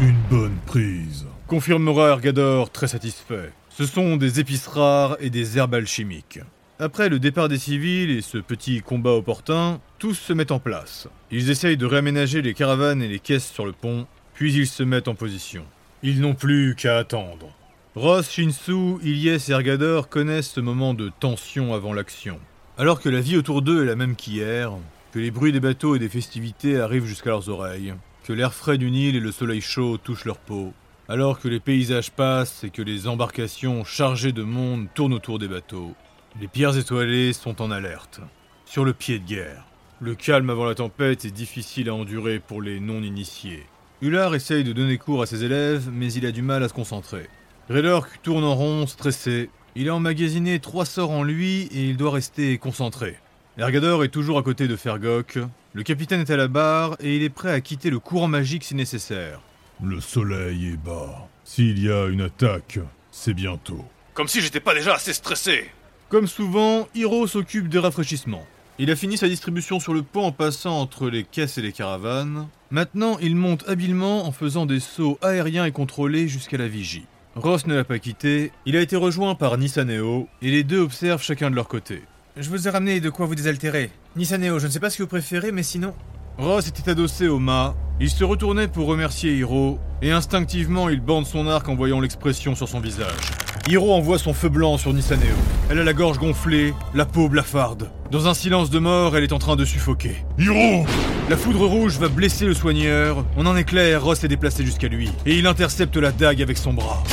Une 0.00 0.20
bonne 0.30 0.56
prise. 0.66 1.26
Confirmera 1.46 2.10
Ergador 2.10 2.70
très 2.70 2.86
satisfait. 2.86 3.50
Ce 3.70 3.86
sont 3.86 4.16
des 4.16 4.40
épices 4.40 4.66
rares 4.66 5.16
et 5.20 5.30
des 5.30 5.56
herbes 5.58 5.74
alchimiques. 5.74 6.40
Après 6.78 7.08
le 7.08 7.18
départ 7.18 7.48
des 7.48 7.58
civils 7.58 8.10
et 8.10 8.20
ce 8.20 8.38
petit 8.38 8.80
combat 8.80 9.12
opportun, 9.12 9.80
tous 9.98 10.14
se 10.14 10.32
mettent 10.32 10.52
en 10.52 10.58
place. 10.58 11.08
Ils 11.30 11.50
essayent 11.50 11.76
de 11.76 11.86
réaménager 11.86 12.42
les 12.42 12.54
caravanes 12.54 13.02
et 13.02 13.08
les 13.08 13.18
caisses 13.18 13.50
sur 13.50 13.66
le 13.66 13.72
pont, 13.72 14.06
puis 14.34 14.54
ils 14.54 14.66
se 14.66 14.82
mettent 14.82 15.08
en 15.08 15.14
position. 15.14 15.64
Ils 16.02 16.20
n'ont 16.20 16.34
plus 16.34 16.74
qu'à 16.74 16.98
attendre. 16.98 17.54
Ross, 17.94 18.30
Shinsu, 18.30 18.96
Ilyes 19.02 19.48
et 19.48 19.52
Ergador 19.52 20.08
connaissent 20.08 20.52
ce 20.52 20.60
moment 20.60 20.94
de 20.94 21.10
tension 21.20 21.74
avant 21.74 21.92
l'action. 21.92 22.38
Alors 22.80 22.98
que 22.98 23.10
la 23.10 23.20
vie 23.20 23.36
autour 23.36 23.60
d'eux 23.60 23.82
est 23.82 23.86
la 23.86 23.94
même 23.94 24.16
qu'hier, 24.16 24.72
que 25.12 25.18
les 25.18 25.30
bruits 25.30 25.52
des 25.52 25.60
bateaux 25.60 25.96
et 25.96 25.98
des 25.98 26.08
festivités 26.08 26.80
arrivent 26.80 27.04
jusqu'à 27.04 27.28
leurs 27.28 27.50
oreilles, 27.50 27.92
que 28.24 28.32
l'air 28.32 28.54
frais 28.54 28.78
du 28.78 28.90
Nil 28.90 29.14
et 29.14 29.20
le 29.20 29.32
soleil 29.32 29.60
chaud 29.60 29.98
touchent 29.98 30.24
leur 30.24 30.38
peau, 30.38 30.72
alors 31.06 31.40
que 31.40 31.48
les 31.48 31.60
paysages 31.60 32.10
passent 32.10 32.64
et 32.64 32.70
que 32.70 32.80
les 32.80 33.06
embarcations 33.06 33.84
chargées 33.84 34.32
de 34.32 34.44
monde 34.44 34.86
tournent 34.94 35.12
autour 35.12 35.38
des 35.38 35.46
bateaux, 35.46 35.94
les 36.40 36.48
pierres 36.48 36.78
étoilées 36.78 37.34
sont 37.34 37.60
en 37.60 37.70
alerte, 37.70 38.22
sur 38.64 38.86
le 38.86 38.94
pied 38.94 39.18
de 39.18 39.26
guerre. 39.26 39.66
Le 40.00 40.14
calme 40.14 40.48
avant 40.48 40.64
la 40.64 40.74
tempête 40.74 41.26
est 41.26 41.30
difficile 41.30 41.90
à 41.90 41.94
endurer 41.94 42.38
pour 42.38 42.62
les 42.62 42.80
non-initiés. 42.80 43.66
Hullard 44.00 44.34
essaye 44.34 44.64
de 44.64 44.72
donner 44.72 44.96
cours 44.96 45.20
à 45.20 45.26
ses 45.26 45.44
élèves, 45.44 45.90
mais 45.92 46.10
il 46.14 46.24
a 46.24 46.32
du 46.32 46.40
mal 46.40 46.62
à 46.62 46.68
se 46.70 46.72
concentrer. 46.72 47.28
Raylork 47.68 48.22
tourne 48.22 48.42
en 48.42 48.54
rond, 48.54 48.86
stressé. 48.86 49.50
Il 49.80 49.88
a 49.88 49.94
emmagasiné 49.94 50.58
trois 50.58 50.84
sorts 50.84 51.10
en 51.10 51.22
lui 51.22 51.62
et 51.72 51.88
il 51.88 51.96
doit 51.96 52.10
rester 52.10 52.58
concentré. 52.58 53.16
Ergador 53.56 54.04
est 54.04 54.08
toujours 54.08 54.36
à 54.36 54.42
côté 54.42 54.68
de 54.68 54.76
Fergok. 54.76 55.38
Le 55.72 55.82
capitaine 55.82 56.20
est 56.20 56.30
à 56.30 56.36
la 56.36 56.48
barre 56.48 56.98
et 57.00 57.16
il 57.16 57.22
est 57.22 57.30
prêt 57.30 57.50
à 57.50 57.62
quitter 57.62 57.88
le 57.88 57.98
courant 57.98 58.28
magique 58.28 58.62
si 58.62 58.74
nécessaire. 58.74 59.40
Le 59.82 60.02
soleil 60.02 60.74
est 60.74 60.76
bas. 60.76 61.26
S'il 61.46 61.82
y 61.82 61.90
a 61.90 62.08
une 62.08 62.20
attaque, 62.20 62.78
c'est 63.10 63.32
bientôt. 63.32 63.82
Comme 64.12 64.28
si 64.28 64.42
j'étais 64.42 64.60
pas 64.60 64.74
déjà 64.74 64.96
assez 64.96 65.14
stressé. 65.14 65.70
Comme 66.10 66.26
souvent, 66.26 66.86
Hiro 66.94 67.26
s'occupe 67.26 67.70
des 67.70 67.78
rafraîchissements. 67.78 68.46
Il 68.78 68.90
a 68.90 68.96
fini 68.96 69.16
sa 69.16 69.28
distribution 69.28 69.80
sur 69.80 69.94
le 69.94 70.02
pont 70.02 70.26
en 70.26 70.32
passant 70.32 70.78
entre 70.78 71.08
les 71.08 71.24
caisses 71.24 71.56
et 71.56 71.62
les 71.62 71.72
caravanes. 71.72 72.48
Maintenant, 72.70 73.16
il 73.22 73.34
monte 73.34 73.66
habilement 73.66 74.26
en 74.26 74.32
faisant 74.32 74.66
des 74.66 74.80
sauts 74.80 75.18
aériens 75.22 75.64
et 75.64 75.72
contrôlés 75.72 76.28
jusqu'à 76.28 76.58
la 76.58 76.68
vigie. 76.68 77.06
Ross 77.36 77.66
ne 77.66 77.76
l'a 77.76 77.84
pas 77.84 78.00
quitté, 78.00 78.50
il 78.66 78.76
a 78.76 78.80
été 78.80 78.96
rejoint 78.96 79.36
par 79.36 79.56
Nisaneo, 79.56 80.26
et 80.42 80.50
les 80.50 80.64
deux 80.64 80.80
observent 80.80 81.22
chacun 81.22 81.48
de 81.48 81.54
leur 81.54 81.68
côté. 81.68 82.02
Je 82.36 82.50
vous 82.50 82.66
ai 82.66 82.70
ramené 82.70 82.98
de 82.98 83.08
quoi 83.08 83.26
vous 83.26 83.36
désaltérer. 83.36 83.90
Nisaneo, 84.16 84.58
je 84.58 84.66
ne 84.66 84.72
sais 84.72 84.80
pas 84.80 84.90
ce 84.90 84.98
que 84.98 85.04
vous 85.04 85.08
préférez, 85.08 85.52
mais 85.52 85.62
sinon... 85.62 85.94
Ross 86.38 86.66
était 86.66 86.90
adossé 86.90 87.28
au 87.28 87.38
mât, 87.38 87.76
il 88.00 88.10
se 88.10 88.24
retournait 88.24 88.66
pour 88.66 88.86
remercier 88.86 89.36
Hiro, 89.36 89.78
et 90.02 90.10
instinctivement 90.10 90.88
il 90.88 91.00
bande 91.00 91.26
son 91.26 91.46
arc 91.46 91.68
en 91.68 91.76
voyant 91.76 92.00
l'expression 92.00 92.56
sur 92.56 92.68
son 92.68 92.80
visage. 92.80 93.30
Hiro 93.68 93.92
envoie 93.92 94.18
son 94.18 94.32
feu 94.32 94.48
blanc 94.48 94.76
sur 94.76 94.92
Nisaneo. 94.92 95.36
Elle 95.70 95.78
a 95.78 95.84
la 95.84 95.92
gorge 95.92 96.18
gonflée, 96.18 96.74
la 96.94 97.04
peau 97.04 97.28
blafarde. 97.28 97.90
Dans 98.10 98.26
un 98.26 98.34
silence 98.34 98.70
de 98.70 98.80
mort, 98.80 99.16
elle 99.16 99.22
est 99.22 99.32
en 99.32 99.38
train 99.38 99.54
de 99.54 99.64
suffoquer. 99.64 100.24
Hiro 100.36 100.84
La 101.30 101.36
foudre 101.36 101.64
rouge 101.64 101.96
va 101.96 102.08
blesser 102.08 102.44
le 102.44 102.54
soigneur. 102.54 103.24
En 103.36 103.46
un 103.46 103.56
éclair, 103.56 104.02
Ross 104.02 104.24
est 104.24 104.28
déplacé 104.28 104.64
jusqu'à 104.64 104.88
lui, 104.88 105.08
et 105.24 105.38
il 105.38 105.46
intercepte 105.46 105.96
la 105.96 106.10
dague 106.10 106.42
avec 106.42 106.58
son 106.58 106.72
bras. 106.72 107.04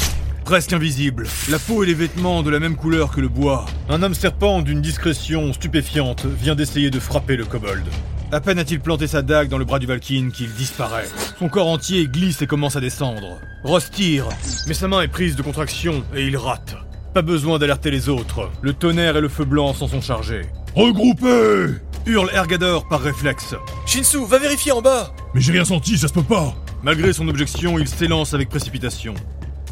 Presque 0.44 0.74
invisible, 0.74 1.28
la 1.52 1.60
peau 1.60 1.84
et 1.84 1.86
les 1.86 1.94
vêtements 1.94 2.42
de 2.42 2.50
la 2.50 2.60
même 2.60 2.78
couleur 2.78 3.12
que 3.12 3.22
le 3.22 3.28
bois, 3.28 3.68
un 3.90 4.02
homme 4.02 4.16
serpent 4.16 4.64
d'une 4.64 4.82
discrétion 4.82 5.54
stupéfiante 5.54 6.26
vient 6.26 6.56
d'essayer 6.56 6.90
de 6.90 7.00
frapper 7.00 7.36
le 7.36 7.46
kobold. 7.46 7.84
À 8.32 8.42
peine 8.42 8.58
a-t-il 8.58 8.80
planté 8.80 9.06
sa 9.06 9.22
dague 9.22 9.50
dans 9.50 9.60
le 9.60 9.66
bras 9.66 9.78
du 9.78 9.86
Valkyne 9.86 10.32
qu'il 10.32 10.52
disparaît. 10.52 11.06
Son 11.38 11.48
corps 11.48 11.68
entier 11.68 12.08
glisse 12.08 12.42
et 12.42 12.48
commence 12.48 12.76
à 12.76 12.82
descendre. 12.82 13.38
Ross 13.64 13.92
tire, 13.92 14.30
mais 14.66 14.74
sa 14.74 14.88
main 14.88 15.02
est 15.04 15.10
prise 15.10 15.36
de 15.36 15.44
contraction 15.44 16.04
et 16.16 16.26
il 16.26 16.38
rate. 16.38 16.76
Pas 17.14 17.22
besoin 17.22 17.60
d'alerter 17.60 17.92
les 17.92 18.10
autres. 18.10 18.50
Le 18.64 18.74
tonnerre 18.74 19.18
et 19.18 19.22
le 19.22 19.30
feu 19.30 19.46
blanc 19.46 19.76
s'en 19.76 19.88
sont 19.88 20.02
chargés. 20.02 20.48
Regroupez 20.74 21.76
Hurle 22.08 22.30
Ergador 22.34 22.88
par 22.88 23.02
réflexe. 23.02 23.54
Shinsu, 23.86 24.26
va 24.26 24.40
vérifier 24.40 24.72
en 24.72 24.82
bas 24.82 25.12
Mais 25.34 25.42
j'ai 25.42 25.52
rien 25.52 25.66
senti, 25.66 25.98
ça 25.98 26.08
se 26.08 26.14
peut 26.14 26.24
pas 26.24 26.56
Malgré 26.82 27.12
son 27.12 27.28
objection, 27.28 27.78
il 27.78 27.88
s'élance 27.88 28.34
avec 28.34 28.48
précipitation. 28.48 29.14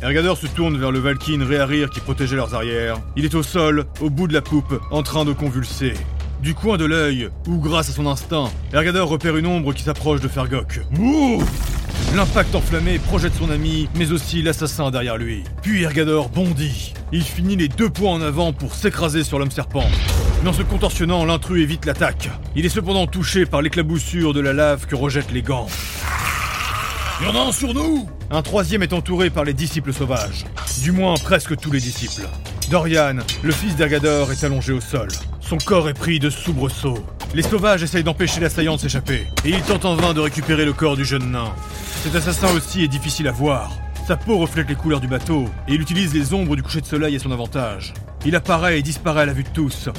Ergador 0.01 0.38
se 0.38 0.48
tourne 0.48 0.77
vers 0.77 0.92
le 0.92 1.00
Valkyne 1.00 1.44
Réarir 1.44 1.89
qui 1.89 2.01
protégeait 2.01 2.36
leurs 2.36 2.54
arrières. 2.54 2.98
Il 3.15 3.24
est 3.24 3.36
au 3.36 3.44
sol, 3.44 3.86
au 4.01 4.10
bout 4.10 4.27
de 4.27 4.34
la 4.34 4.42
poupe, 4.42 4.77
en 4.92 5.01
train 5.01 5.24
de 5.24 5.32
convulser. 5.32 5.94
Du 6.46 6.54
coin 6.54 6.78
de 6.78 6.86
l'œil, 6.86 7.30
ou 7.48 7.58
grâce 7.58 7.90
à 7.90 7.92
son 7.92 8.06
instinct, 8.06 8.52
Ergador 8.72 9.10
repère 9.10 9.36
une 9.36 9.48
ombre 9.48 9.74
qui 9.74 9.82
s'approche 9.82 10.22
de 10.22 10.28
Fergok. 10.28 10.80
L'impact 12.16 12.54
enflammé 12.54 13.00
projette 13.00 13.34
son 13.34 13.50
ami, 13.50 13.90
mais 13.96 14.12
aussi 14.12 14.44
l'assassin 14.44 14.92
derrière 14.92 15.18
lui. 15.18 15.44
Puis 15.64 15.82
Ergador 15.82 16.30
bondit. 16.30 16.94
Il 17.12 17.24
finit 17.24 17.56
les 17.56 17.68
deux 17.68 17.90
points 17.90 18.12
en 18.12 18.22
avant 18.22 18.54
pour 18.54 18.75
s'écraser 18.75 19.24
sur 19.24 19.40
l'homme 19.40 19.50
serpent. 19.50 19.90
Mais 20.44 20.50
en 20.50 20.54
se 20.54 20.62
contorsionnant, 20.62 21.25
l'intrus 21.25 21.64
évite 21.64 21.88
l'attaque. 21.88 22.30
Il 22.56 22.64
est 22.64 22.70
cependant 22.70 23.08
touché 23.08 23.48
par 23.48 23.64
l'éclaboussure 23.64 24.36
de 24.36 24.40
la 24.40 24.54
lave 24.54 24.86
que 24.86 24.96
rejettent 24.96 25.32
les 25.32 25.42
gants. 25.42 25.66
Y 27.24 27.25
en 27.25 27.36
a 27.36 27.48
un 27.48 27.52
sur 27.54 27.74
nous 27.74 28.08
Un 28.30 28.44
troisième 28.44 28.84
est 28.84 28.94
entouré 28.94 29.32
par 29.32 29.46
les 29.46 29.54
disciples 29.54 29.94
sauvages. 29.94 30.46
Du 30.84 30.92
moins 30.92 31.16
presque 31.16 31.58
tous 31.58 31.72
les 31.72 31.80
disciples. 31.80 32.28
Dorian, 32.70 33.16
le 33.42 33.52
fils 33.52 33.75
d'Ergador, 33.75 34.32
est 34.32 34.44
allongé 34.44 34.74
au 34.74 34.82
sol. 34.82 35.08
Son 35.48 35.58
corps 35.58 35.88
est 35.90 35.94
pris 35.94 36.18
de 36.18 36.32
soubresauts. 36.32 37.06
Les 37.36 37.44
sauvages 37.44 37.84
essayent 37.84 38.04
d'empêcher 38.04 38.40
l'assaillant 38.40 38.78
de 38.78 38.82
s'échapper, 38.82 39.28
et 39.46 39.50
il 39.50 39.62
tente 39.62 39.86
en 39.86 39.96
vain 39.96 40.16
de 40.16 40.20
récupérer 40.20 40.66
le 40.66 40.74
corps 40.74 40.96
du 40.96 41.06
jeune 41.06 41.32
nain. 41.32 41.54
Cet 42.02 42.16
assassin 42.16 42.52
aussi 42.56 42.84
est 42.84 42.88
difficile 42.88 43.28
à 43.28 43.32
voir. 43.32 43.72
Sa 44.08 44.18
peau 44.18 44.40
reflète 44.40 44.70
les 44.70 44.75
couleurs 44.75 45.02
du 45.02 45.08
bateau, 45.08 45.46
et 45.68 45.75
il 45.75 45.82
utilise 45.82 46.16
les 46.16 46.34
ombres 46.34 46.56
du 46.56 46.64
coucher 46.64 46.82
de 46.82 46.88
soleil 46.88 47.16
à 47.16 47.20
son 47.20 47.32
avantage. 47.32 47.94
Il 48.25 48.36
apparaît 48.36 48.80
et 48.80 48.82
disparaît 48.82 49.22
à 49.22 49.25
la 49.28 49.34
vue 49.34 49.44
de 49.44 49.50
tous. 49.50 49.90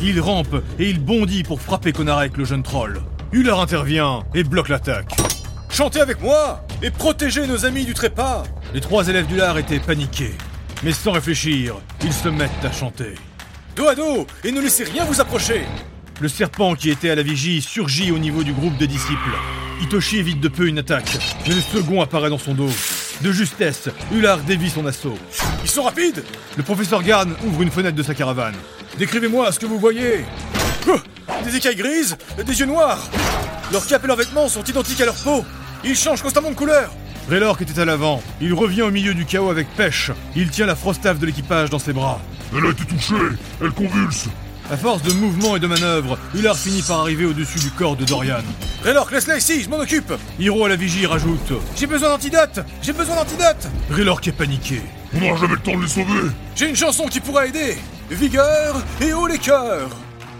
Il 0.00 0.20
rampe 0.20 0.62
et 0.78 0.88
il 0.88 1.00
bondit 1.00 1.42
pour 1.42 1.60
frapper 1.60 1.92
Konarek, 1.92 2.36
le 2.36 2.44
jeune 2.44 2.62
troll. 2.62 3.00
Ular 3.32 3.60
intervient 3.60 4.22
et 4.32 4.44
bloque 4.44 4.68
l'attaque. 4.68 5.12
Chantez 5.70 6.00
avec 6.00 6.22
moi 6.22 6.64
et 6.82 6.90
protégez 6.90 7.48
nos 7.48 7.64
amis 7.66 7.84
du 7.84 7.94
trépas 7.94 8.44
Les 8.72 8.80
trois 8.80 9.08
élèves 9.08 9.26
du 9.26 9.36
lard 9.36 9.58
étaient 9.58 9.80
paniqués. 9.80 10.34
Mais 10.84 10.92
sans 10.92 11.12
réfléchir, 11.12 11.74
ils 12.04 12.12
se 12.12 12.28
mettent 12.28 12.64
à 12.64 12.70
chanter. 12.70 13.14
Dos 13.76 13.88
à 13.88 13.94
dos 13.94 14.26
et 14.44 14.52
ne 14.52 14.60
laissez 14.60 14.84
rien 14.84 15.04
vous 15.04 15.20
approcher 15.20 15.62
Le 16.20 16.28
serpent 16.28 16.74
qui 16.74 16.90
était 16.90 17.10
à 17.10 17.14
la 17.16 17.22
vigie 17.22 17.60
surgit 17.60 18.12
au 18.12 18.18
niveau 18.18 18.44
du 18.44 18.52
groupe 18.52 18.76
de 18.76 18.86
disciples. 18.86 19.18
Itoshi 19.82 20.18
évite 20.18 20.40
de 20.40 20.48
peu 20.48 20.68
une 20.68 20.78
attaque, 20.78 21.18
mais 21.48 21.54
le 21.54 21.60
second 21.60 22.00
apparaît 22.00 22.30
dans 22.30 22.38
son 22.38 22.54
dos. 22.54 22.70
De 23.22 23.32
justesse, 23.32 23.88
Ular 24.12 24.38
dévie 24.38 24.70
son 24.70 24.86
assaut. 24.86 25.18
Ils 25.64 25.70
sont 25.70 25.82
rapides 25.82 26.22
Le 26.56 26.62
professeur 26.62 27.02
Garn 27.02 27.34
ouvre 27.44 27.62
une 27.62 27.70
fenêtre 27.70 27.96
de 27.96 28.02
sa 28.04 28.14
caravane. 28.14 28.54
Décrivez-moi 28.98 29.50
ce 29.50 29.58
que 29.58 29.66
vous 29.66 29.78
voyez 29.78 30.24
Oh, 30.88 30.98
Des 31.44 31.56
écailles 31.56 31.74
grises, 31.76 32.16
des 32.44 32.60
yeux 32.60 32.66
noirs 32.66 32.98
Leurs 33.72 33.86
capes 33.86 34.04
et 34.04 34.06
leurs 34.06 34.16
vêtements 34.16 34.48
sont 34.48 34.62
identiques 34.62 35.00
à 35.00 35.06
leur 35.06 35.16
peau 35.16 35.44
Ils 35.84 35.96
changent 35.96 36.22
constamment 36.22 36.50
de 36.50 36.54
couleur 36.54 36.90
Raylork 37.28 37.62
était 37.62 37.80
à 37.80 37.84
l'avant. 37.86 38.22
Il 38.40 38.52
revient 38.52 38.82
au 38.82 38.90
milieu 38.90 39.14
du 39.14 39.24
chaos 39.24 39.50
avec 39.50 39.66
pêche. 39.76 40.10
Il 40.36 40.50
tient 40.50 40.66
la 40.66 40.76
frostave 40.76 41.18
de 41.18 41.26
l'équipage 41.26 41.70
dans 41.70 41.78
ses 41.78 41.94
bras. 41.94 42.20
Elle 42.56 42.66
a 42.66 42.70
été 42.70 42.84
touchée 42.84 43.14
Elle 43.62 43.70
convulse 43.70 44.26
À 44.70 44.76
force 44.76 45.02
de 45.02 45.12
mouvements 45.12 45.56
et 45.56 45.60
de 45.60 45.66
manœuvres, 45.66 46.18
Ular 46.34 46.56
finit 46.56 46.82
par 46.82 47.00
arriver 47.00 47.24
au-dessus 47.24 47.58
du 47.58 47.70
corps 47.70 47.96
de 47.96 48.04
Dorian. 48.04 48.42
Raylork, 48.84 49.10
laisse-la 49.10 49.38
ici, 49.38 49.62
je 49.62 49.70
m'en 49.70 49.78
occupe 49.78 50.12
Hiro 50.38 50.66
à 50.66 50.68
la 50.68 50.76
vigie 50.76 51.06
rajoute. 51.06 51.52
J'ai 51.76 51.86
besoin 51.86 52.10
d'antidote 52.10 52.60
J'ai 52.82 52.92
besoin 52.92 53.16
d'antidote 53.16 53.68
Raylork 53.90 54.28
est 54.28 54.32
paniqué. 54.32 54.82
On 55.14 55.20
n'aura 55.20 55.36
jamais 55.40 55.54
le 55.54 55.60
temps 55.60 55.76
de 55.76 55.82
les 55.82 55.88
sauver 55.88 56.30
J'ai 56.54 56.68
une 56.68 56.76
chanson 56.76 57.06
qui 57.06 57.20
pourra 57.20 57.46
aider 57.46 57.76
Vigueur 58.10 58.76
et 59.00 59.14
haut 59.14 59.26
les 59.26 59.38
cœurs 59.38 59.88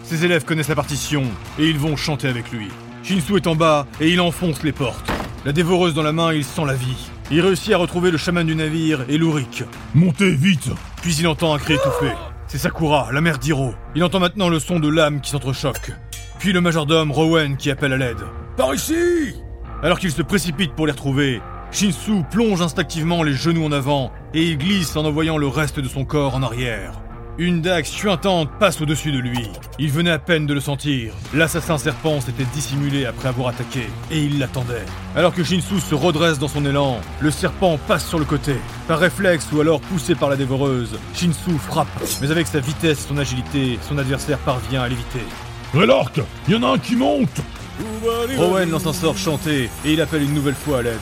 Ses 0.04 0.22
élèves 0.24 0.44
connaissent 0.44 0.68
la 0.68 0.74
partition 0.74 1.22
et 1.58 1.66
ils 1.66 1.78
vont 1.78 1.96
chanter 1.96 2.28
avec 2.28 2.52
lui. 2.52 2.68
Shinsu 3.02 3.36
est 3.36 3.46
en 3.46 3.54
bas 3.54 3.86
et 4.00 4.10
il 4.10 4.20
enfonce 4.20 4.62
les 4.62 4.72
portes. 4.72 5.13
La 5.44 5.52
dévoreuse 5.52 5.92
dans 5.92 6.02
la 6.02 6.12
main, 6.12 6.32
il 6.32 6.42
sent 6.42 6.64
la 6.66 6.72
vie. 6.72 7.10
Il 7.30 7.42
réussit 7.42 7.74
à 7.74 7.76
retrouver 7.76 8.10
le 8.10 8.16
chaman 8.16 8.46
du 8.46 8.56
navire 8.56 9.04
et 9.10 9.18
l'Uric. 9.18 9.64
Montez, 9.94 10.30
vite 10.30 10.70
Puis 11.02 11.16
il 11.16 11.26
entend 11.26 11.52
un 11.52 11.58
cri 11.58 11.74
étouffé. 11.74 12.12
C'est 12.46 12.56
Sakura, 12.56 13.10
la 13.12 13.20
mère 13.20 13.38
d'Hiro. 13.38 13.74
Il 13.94 14.02
entend 14.04 14.20
maintenant 14.20 14.48
le 14.48 14.58
son 14.58 14.80
de 14.80 14.88
lames 14.88 15.20
qui 15.20 15.28
s'entrechoquent. 15.30 15.92
Puis 16.38 16.54
le 16.54 16.62
majordome 16.62 17.12
Rowan 17.12 17.58
qui 17.58 17.70
appelle 17.70 17.92
à 17.92 17.98
l'aide. 17.98 18.24
Par 18.56 18.74
ici 18.74 19.34
Alors 19.82 19.98
qu'il 19.98 20.12
se 20.12 20.22
précipite 20.22 20.72
pour 20.72 20.86
les 20.86 20.92
retrouver, 20.92 21.42
Shinsu 21.70 22.22
plonge 22.30 22.62
instinctivement 22.62 23.22
les 23.22 23.34
genoux 23.34 23.66
en 23.66 23.72
avant 23.72 24.12
et 24.32 24.44
il 24.44 24.56
glisse 24.56 24.96
en 24.96 25.04
envoyant 25.04 25.36
le 25.36 25.48
reste 25.48 25.78
de 25.78 25.88
son 25.88 26.06
corps 26.06 26.36
en 26.36 26.42
arrière. 26.42 27.02
Une 27.36 27.62
dague 27.62 27.84
suintante 27.84 28.48
passe 28.60 28.80
au-dessus 28.80 29.10
de 29.10 29.18
lui. 29.18 29.48
Il 29.80 29.90
venait 29.90 30.12
à 30.12 30.20
peine 30.20 30.46
de 30.46 30.54
le 30.54 30.60
sentir. 30.60 31.12
L'assassin 31.34 31.78
serpent 31.78 32.20
s'était 32.20 32.46
dissimulé 32.54 33.06
après 33.06 33.28
avoir 33.28 33.48
attaqué, 33.48 33.88
et 34.12 34.20
il 34.20 34.38
l'attendait. 34.38 34.84
Alors 35.16 35.34
que 35.34 35.42
Shinsu 35.42 35.80
se 35.80 35.96
redresse 35.96 36.38
dans 36.38 36.46
son 36.46 36.64
élan, 36.64 37.00
le 37.18 37.32
serpent 37.32 37.76
passe 37.88 38.06
sur 38.06 38.20
le 38.20 38.24
côté. 38.24 38.54
Par 38.86 39.00
réflexe 39.00 39.48
ou 39.52 39.60
alors 39.60 39.80
poussé 39.80 40.14
par 40.14 40.30
la 40.30 40.36
dévoreuse, 40.36 40.96
Shinsu 41.12 41.58
frappe. 41.58 41.88
Mais 42.22 42.30
avec 42.30 42.46
sa 42.46 42.60
vitesse 42.60 43.04
et 43.04 43.08
son 43.08 43.18
agilité, 43.18 43.80
son 43.88 43.98
adversaire 43.98 44.38
parvient 44.38 44.82
à 44.82 44.88
l'éviter. 44.88 45.24
Raylork 45.74 46.20
Y 46.46 46.54
en 46.54 46.62
a 46.62 46.68
un 46.74 46.78
qui 46.78 46.94
monte 46.94 47.40
Rowan 48.36 48.70
lance 48.70 48.86
un 48.86 48.92
sort 48.92 49.18
chanté, 49.18 49.68
et 49.84 49.92
il 49.92 50.00
appelle 50.00 50.22
une 50.22 50.34
nouvelle 50.34 50.54
fois 50.54 50.78
à 50.78 50.82
l'aide. 50.82 51.00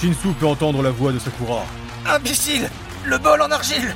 Shinsu 0.00 0.28
peut 0.40 0.46
entendre 0.46 0.82
la 0.82 0.90
voix 0.90 1.12
de 1.12 1.18
Sakura. 1.18 1.62
Imbécile 2.06 2.70
Le 3.04 3.18
bol 3.18 3.42
en 3.42 3.50
argile 3.50 3.94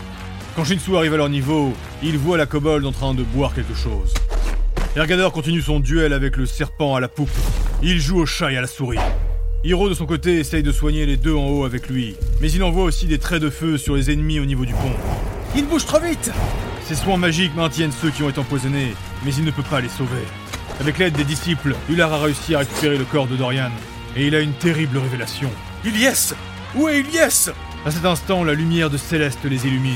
Quand 0.58 0.64
Shinsu 0.64 0.96
arrive 0.96 1.14
à 1.14 1.18
leur 1.18 1.28
niveau, 1.28 1.72
il 2.02 2.18
voit 2.18 2.36
la 2.36 2.44
kobold 2.44 2.84
en 2.84 2.90
train 2.90 3.14
de 3.14 3.22
boire 3.22 3.54
quelque 3.54 3.76
chose. 3.76 4.12
Ergador 4.96 5.30
continue 5.30 5.62
son 5.62 5.78
duel 5.78 6.12
avec 6.12 6.36
le 6.36 6.46
serpent 6.46 6.96
à 6.96 7.00
la 7.00 7.06
poupe. 7.06 7.30
Il 7.80 8.00
joue 8.00 8.18
au 8.18 8.26
chat 8.26 8.50
et 8.50 8.56
à 8.56 8.60
la 8.60 8.66
souris. 8.66 8.98
Hiro 9.62 9.88
de 9.88 9.94
son 9.94 10.04
côté 10.04 10.40
essaye 10.40 10.64
de 10.64 10.72
soigner 10.72 11.06
les 11.06 11.16
deux 11.16 11.32
en 11.32 11.46
haut 11.46 11.64
avec 11.64 11.88
lui, 11.88 12.16
mais 12.40 12.50
il 12.50 12.64
envoie 12.64 12.82
aussi 12.82 13.06
des 13.06 13.18
traits 13.18 13.40
de 13.40 13.50
feu 13.50 13.78
sur 13.78 13.94
les 13.94 14.10
ennemis 14.10 14.40
au 14.40 14.46
niveau 14.46 14.64
du 14.64 14.72
pont. 14.72 14.96
Il 15.54 15.64
bouge 15.64 15.86
trop 15.86 16.00
vite 16.00 16.32
Ses 16.88 16.96
soins 16.96 17.18
magiques 17.18 17.54
maintiennent 17.54 17.92
ceux 17.92 18.10
qui 18.10 18.24
ont 18.24 18.28
été 18.28 18.40
empoisonnés, 18.40 18.94
mais 19.24 19.32
il 19.32 19.44
ne 19.44 19.52
peut 19.52 19.62
pas 19.62 19.80
les 19.80 19.88
sauver. 19.88 20.26
Avec 20.80 20.98
l'aide 20.98 21.14
des 21.14 21.22
disciples, 21.22 21.76
Ular 21.88 22.12
a 22.12 22.18
réussi 22.18 22.56
à 22.56 22.58
récupérer 22.58 22.98
le 22.98 23.04
corps 23.04 23.28
de 23.28 23.36
Dorian, 23.36 23.70
et 24.16 24.26
il 24.26 24.34
a 24.34 24.40
une 24.40 24.54
terrible 24.54 24.98
révélation. 24.98 25.52
Ilyes 25.84 26.34
Où 26.74 26.88
est 26.88 26.98
Ilyes 26.98 27.52
À 27.86 27.92
cet 27.92 28.04
instant, 28.04 28.42
la 28.42 28.54
lumière 28.54 28.90
de 28.90 28.96
Céleste 28.96 29.44
les 29.44 29.64
illumine. 29.64 29.94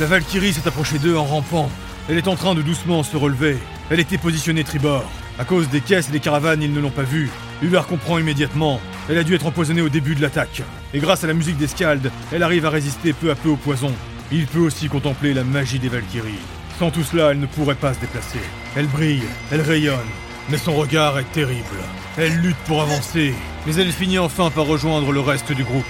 La 0.00 0.06
Valkyrie 0.06 0.54
s'est 0.54 0.66
approchée 0.66 0.98
d'eux 0.98 1.14
en 1.14 1.26
rampant. 1.26 1.70
Elle 2.08 2.16
est 2.16 2.26
en 2.26 2.34
train 2.34 2.54
de 2.54 2.62
doucement 2.62 3.02
se 3.02 3.18
relever. 3.18 3.58
Elle 3.90 4.00
était 4.00 4.16
positionnée 4.16 4.64
tribord. 4.64 5.04
À 5.38 5.44
cause 5.44 5.68
des 5.68 5.82
caisses 5.82 6.08
et 6.08 6.12
des 6.12 6.20
caravanes, 6.20 6.62
ils 6.62 6.72
ne 6.72 6.80
l'ont 6.80 6.88
pas 6.88 7.02
vue. 7.02 7.28
Ular 7.60 7.86
comprend 7.86 8.18
immédiatement. 8.18 8.80
Elle 9.10 9.18
a 9.18 9.24
dû 9.24 9.34
être 9.34 9.44
empoisonnée 9.44 9.82
au 9.82 9.90
début 9.90 10.14
de 10.14 10.22
l'attaque. 10.22 10.62
Et 10.94 11.00
grâce 11.00 11.22
à 11.22 11.26
la 11.26 11.34
musique 11.34 11.58
des 11.58 11.68
elle 12.32 12.42
arrive 12.42 12.64
à 12.64 12.70
résister 12.70 13.12
peu 13.12 13.30
à 13.30 13.34
peu 13.34 13.50
au 13.50 13.56
poison. 13.56 13.92
Il 14.32 14.46
peut 14.46 14.60
aussi 14.60 14.88
contempler 14.88 15.34
la 15.34 15.44
magie 15.44 15.78
des 15.78 15.90
Valkyries. 15.90 16.46
Sans 16.78 16.90
tout 16.90 17.04
cela, 17.04 17.32
elle 17.32 17.40
ne 17.40 17.44
pourrait 17.44 17.74
pas 17.74 17.92
se 17.92 18.00
déplacer. 18.00 18.40
Elle 18.76 18.86
brille, 18.86 19.24
elle 19.52 19.60
rayonne, 19.60 19.98
mais 20.48 20.56
son 20.56 20.76
regard 20.76 21.18
est 21.18 21.30
terrible. 21.32 21.66
Elle 22.16 22.38
lutte 22.38 22.56
pour 22.66 22.80
avancer, 22.80 23.34
mais 23.66 23.74
elle 23.74 23.92
finit 23.92 24.18
enfin 24.18 24.48
par 24.48 24.64
rejoindre 24.64 25.12
le 25.12 25.20
reste 25.20 25.52
du 25.52 25.62
groupe. 25.62 25.84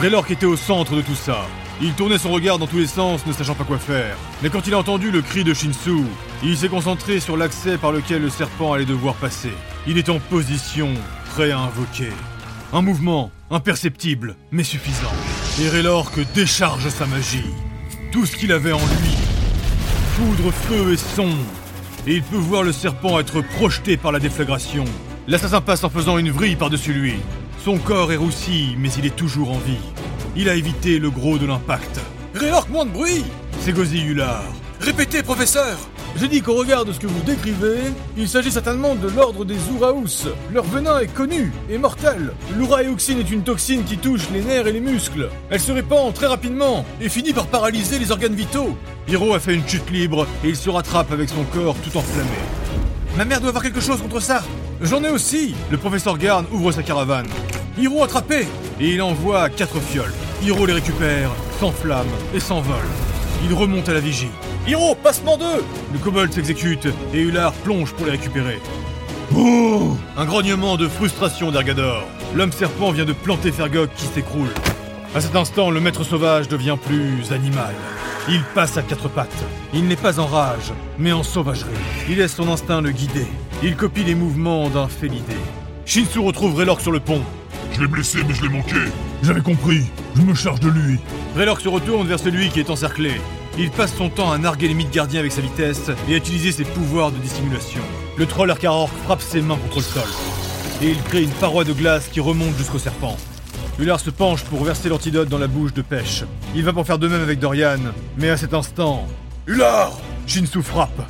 Raylork 0.00 0.32
était 0.32 0.44
au 0.44 0.56
centre 0.56 0.96
de 0.96 1.02
tout 1.02 1.14
ça. 1.14 1.46
Il 1.82 1.92
tournait 1.92 2.16
son 2.16 2.30
regard 2.30 2.58
dans 2.58 2.66
tous 2.66 2.78
les 2.78 2.86
sens, 2.86 3.26
ne 3.26 3.34
sachant 3.34 3.54
pas 3.54 3.64
quoi 3.64 3.78
faire. 3.78 4.16
Mais 4.42 4.48
quand 4.48 4.66
il 4.66 4.72
a 4.72 4.78
entendu 4.78 5.10
le 5.10 5.20
cri 5.20 5.44
de 5.44 5.52
Shinsu, 5.52 6.04
il 6.42 6.56
s'est 6.56 6.70
concentré 6.70 7.20
sur 7.20 7.36
l'accès 7.36 7.76
par 7.76 7.92
lequel 7.92 8.22
le 8.22 8.30
serpent 8.30 8.72
allait 8.72 8.86
devoir 8.86 9.14
passer. 9.14 9.52
Il 9.86 9.98
est 9.98 10.08
en 10.08 10.18
position, 10.18 10.88
prêt 11.34 11.50
à 11.50 11.58
invoquer. 11.58 12.08
Un 12.72 12.80
mouvement, 12.80 13.30
imperceptible, 13.50 14.36
mais 14.50 14.64
suffisant. 14.64 15.12
Et 15.60 15.68
Raylork 15.68 16.18
décharge 16.34 16.88
sa 16.88 17.04
magie. 17.04 17.44
Tout 18.10 18.24
ce 18.24 18.36
qu'il 18.36 18.52
avait 18.52 18.72
en 18.72 18.78
lui. 18.78 19.16
Foudre, 20.16 20.52
feu 20.52 20.94
et 20.94 20.96
son. 20.96 21.28
Et 22.06 22.14
il 22.14 22.22
peut 22.22 22.36
voir 22.36 22.62
le 22.62 22.72
serpent 22.72 23.20
être 23.20 23.42
projeté 23.42 23.98
par 23.98 24.12
la 24.12 24.18
déflagration. 24.18 24.84
L'assassin 25.28 25.60
passe 25.60 25.84
en 25.84 25.90
faisant 25.90 26.16
une 26.16 26.30
vrille 26.30 26.56
par-dessus 26.56 26.94
lui. 26.94 27.16
Son 27.62 27.76
corps 27.76 28.12
est 28.12 28.16
roussi, 28.16 28.76
mais 28.78 28.88
il 28.96 29.04
est 29.04 29.16
toujours 29.16 29.50
en 29.50 29.58
vie. 29.58 29.76
Il 30.38 30.50
a 30.50 30.54
évité 30.54 30.98
le 30.98 31.08
gros 31.08 31.38
de 31.38 31.46
l'impact. 31.46 31.98
Raylork, 32.34 32.68
moins 32.68 32.84
de 32.84 32.90
bruit 32.90 33.24
C'est 33.60 33.70
Ular. 33.70 34.44
Répétez, 34.80 35.22
professeur 35.22 35.78
J'ai 36.20 36.28
dit 36.28 36.42
qu'au 36.42 36.52
regard 36.52 36.84
de 36.84 36.92
ce 36.92 37.00
que 37.00 37.06
vous 37.06 37.22
décrivez, 37.22 37.78
il 38.18 38.28
s'agit 38.28 38.52
certainement 38.52 38.94
de 38.94 39.08
l'ordre 39.08 39.46
des 39.46 39.56
Uraous. 39.74 40.28
Leur 40.52 40.64
venin 40.64 40.98
est 40.98 41.06
connu 41.06 41.52
et 41.70 41.78
mortel. 41.78 42.34
L'Uraeoxine 42.54 43.18
est 43.18 43.30
une 43.30 43.44
toxine 43.44 43.84
qui 43.84 43.96
touche 43.96 44.28
les 44.30 44.42
nerfs 44.42 44.66
et 44.66 44.72
les 44.72 44.80
muscles. 44.80 45.30
Elle 45.48 45.60
se 45.60 45.72
répand 45.72 46.12
très 46.12 46.26
rapidement 46.26 46.84
et 47.00 47.08
finit 47.08 47.32
par 47.32 47.46
paralyser 47.46 47.98
les 47.98 48.12
organes 48.12 48.34
vitaux. 48.34 48.76
Hiro 49.08 49.32
a 49.34 49.40
fait 49.40 49.54
une 49.54 49.66
chute 49.66 49.90
libre 49.90 50.26
et 50.44 50.50
il 50.50 50.56
se 50.56 50.68
rattrape 50.68 51.12
avec 51.12 51.30
son 51.30 51.44
corps 51.44 51.76
tout 51.76 51.96
enflammé. 51.96 52.28
Ma 53.16 53.24
mère 53.24 53.40
doit 53.40 53.48
avoir 53.48 53.64
quelque 53.64 53.80
chose 53.80 54.02
contre 54.02 54.20
ça 54.20 54.42
J'en 54.82 55.02
ai 55.02 55.08
aussi 55.08 55.54
Le 55.70 55.78
professeur 55.78 56.18
Garn 56.18 56.44
ouvre 56.52 56.72
sa 56.72 56.82
caravane. 56.82 57.26
Hiro 57.78 58.04
attrapé 58.04 58.46
Et 58.78 58.92
il 58.92 59.00
envoie 59.00 59.48
quatre 59.48 59.80
fioles. 59.80 60.12
Hiro 60.42 60.66
les 60.66 60.74
récupère, 60.74 61.30
s'enflamme 61.58 62.06
et 62.34 62.40
s'envole. 62.40 62.76
Il 63.44 63.54
remonte 63.54 63.88
à 63.88 63.94
la 63.94 64.00
vigie. 64.00 64.30
Hiro, 64.66 64.94
passement 64.94 65.36
d'eux 65.36 65.64
Le 65.92 65.98
kobold 65.98 66.32
s'exécute 66.32 66.88
et 67.14 67.20
Ular 67.20 67.52
plonge 67.52 67.92
pour 67.92 68.06
les 68.06 68.12
récupérer. 68.12 68.60
Oh 69.36 69.96
Un 70.16 70.24
grognement 70.24 70.76
de 70.76 70.88
frustration 70.88 71.50
d'Ergador. 71.50 72.04
L'homme 72.34 72.52
serpent 72.52 72.90
vient 72.90 73.04
de 73.04 73.12
planter 73.12 73.50
Fergok 73.50 73.90
qui 73.96 74.06
s'écroule. 74.06 74.50
À 75.14 75.20
cet 75.20 75.34
instant, 75.36 75.70
le 75.70 75.80
maître 75.80 76.04
sauvage 76.04 76.48
devient 76.48 76.76
plus 76.84 77.32
animal. 77.32 77.74
Il 78.28 78.42
passe 78.54 78.76
à 78.76 78.82
quatre 78.82 79.08
pattes. 79.08 79.44
Il 79.72 79.86
n'est 79.86 79.96
pas 79.96 80.20
en 80.20 80.26
rage, 80.26 80.72
mais 80.98 81.12
en 81.12 81.22
sauvagerie. 81.22 81.70
Il 82.08 82.18
laisse 82.18 82.34
son 82.34 82.48
instinct 82.48 82.80
le 82.80 82.90
guider. 82.90 83.26
Il 83.62 83.76
copie 83.76 84.04
les 84.04 84.14
mouvements 84.14 84.68
d'un 84.68 84.88
félidé. 84.88 85.36
Shinsu 85.86 86.18
retrouve 86.18 86.56
Raylork 86.56 86.80
sur 86.80 86.92
le 86.92 87.00
pont. 87.00 87.22
Je 87.72 87.80
l'ai 87.80 87.86
blessé, 87.86 88.18
mais 88.26 88.34
je 88.34 88.42
l'ai 88.42 88.48
manqué. 88.48 88.74
J'avais 89.22 89.40
compris. 89.40 89.82
Je 90.14 90.22
me 90.22 90.34
charge 90.34 90.60
de 90.60 90.68
lui. 90.68 90.98
Raylork 91.36 91.60
se 91.60 91.68
retourne 91.68 92.06
vers 92.06 92.18
celui 92.18 92.48
qui 92.50 92.60
est 92.60 92.70
encerclé. 92.70 93.12
Il 93.58 93.70
passe 93.70 93.94
son 93.94 94.10
temps 94.10 94.30
à 94.30 94.38
narguer 94.38 94.68
les 94.68 94.74
mythes 94.74 94.92
gardiens 94.92 95.20
avec 95.20 95.32
sa 95.32 95.40
vitesse 95.40 95.90
et 96.08 96.14
à 96.14 96.16
utiliser 96.16 96.52
ses 96.52 96.64
pouvoirs 96.64 97.10
de 97.10 97.18
dissimulation. 97.18 97.80
Le 98.18 98.26
troll 98.26 98.50
Arkarork 98.50 98.92
frappe 99.04 99.22
ses 99.22 99.40
mains 99.40 99.56
contre 99.56 99.76
le 99.76 99.82
sol. 99.82 100.08
Et 100.82 100.90
il 100.90 101.02
crée 101.02 101.22
une 101.22 101.30
paroi 101.30 101.64
de 101.64 101.72
glace 101.72 102.08
qui 102.08 102.20
remonte 102.20 102.56
jusqu'au 102.56 102.78
serpent. 102.78 103.16
Ular 103.78 104.00
se 104.00 104.10
penche 104.10 104.44
pour 104.44 104.64
verser 104.64 104.88
l'antidote 104.88 105.28
dans 105.28 105.38
la 105.38 105.46
bouche 105.46 105.72
de 105.72 105.82
Pêche. 105.82 106.24
Il 106.54 106.64
va 106.64 106.72
pour 106.72 106.86
faire 106.86 106.98
de 106.98 107.08
même 107.08 107.22
avec 107.22 107.38
Dorian, 107.38 107.78
mais 108.18 108.30
à 108.30 108.36
cet 108.36 108.54
instant... 108.54 109.06
Ular 109.46 109.92
Shinsu 110.26 110.62
frappe. 110.62 111.02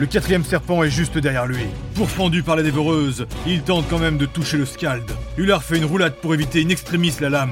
Le 0.00 0.06
quatrième 0.06 0.44
serpent 0.44 0.82
est 0.82 0.88
juste 0.88 1.18
derrière 1.18 1.44
lui. 1.44 1.66
Pourfendu 1.94 2.42
par 2.42 2.56
la 2.56 2.62
dévoreuse, 2.62 3.26
il 3.46 3.60
tente 3.60 3.84
quand 3.90 3.98
même 3.98 4.16
de 4.16 4.24
toucher 4.24 4.56
le 4.56 4.64
scald. 4.64 5.04
Ular 5.36 5.62
fait 5.62 5.76
une 5.76 5.84
roulade 5.84 6.14
pour 6.14 6.32
éviter 6.32 6.62
in 6.64 6.70
extremis 6.70 7.12
la 7.20 7.28
lame. 7.28 7.50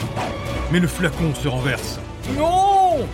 Mais 0.73 0.81
le 0.81 0.89
flacon 0.89 1.35
se 1.35 1.47
renverse. 1.47 2.01
Non 2.39 3.07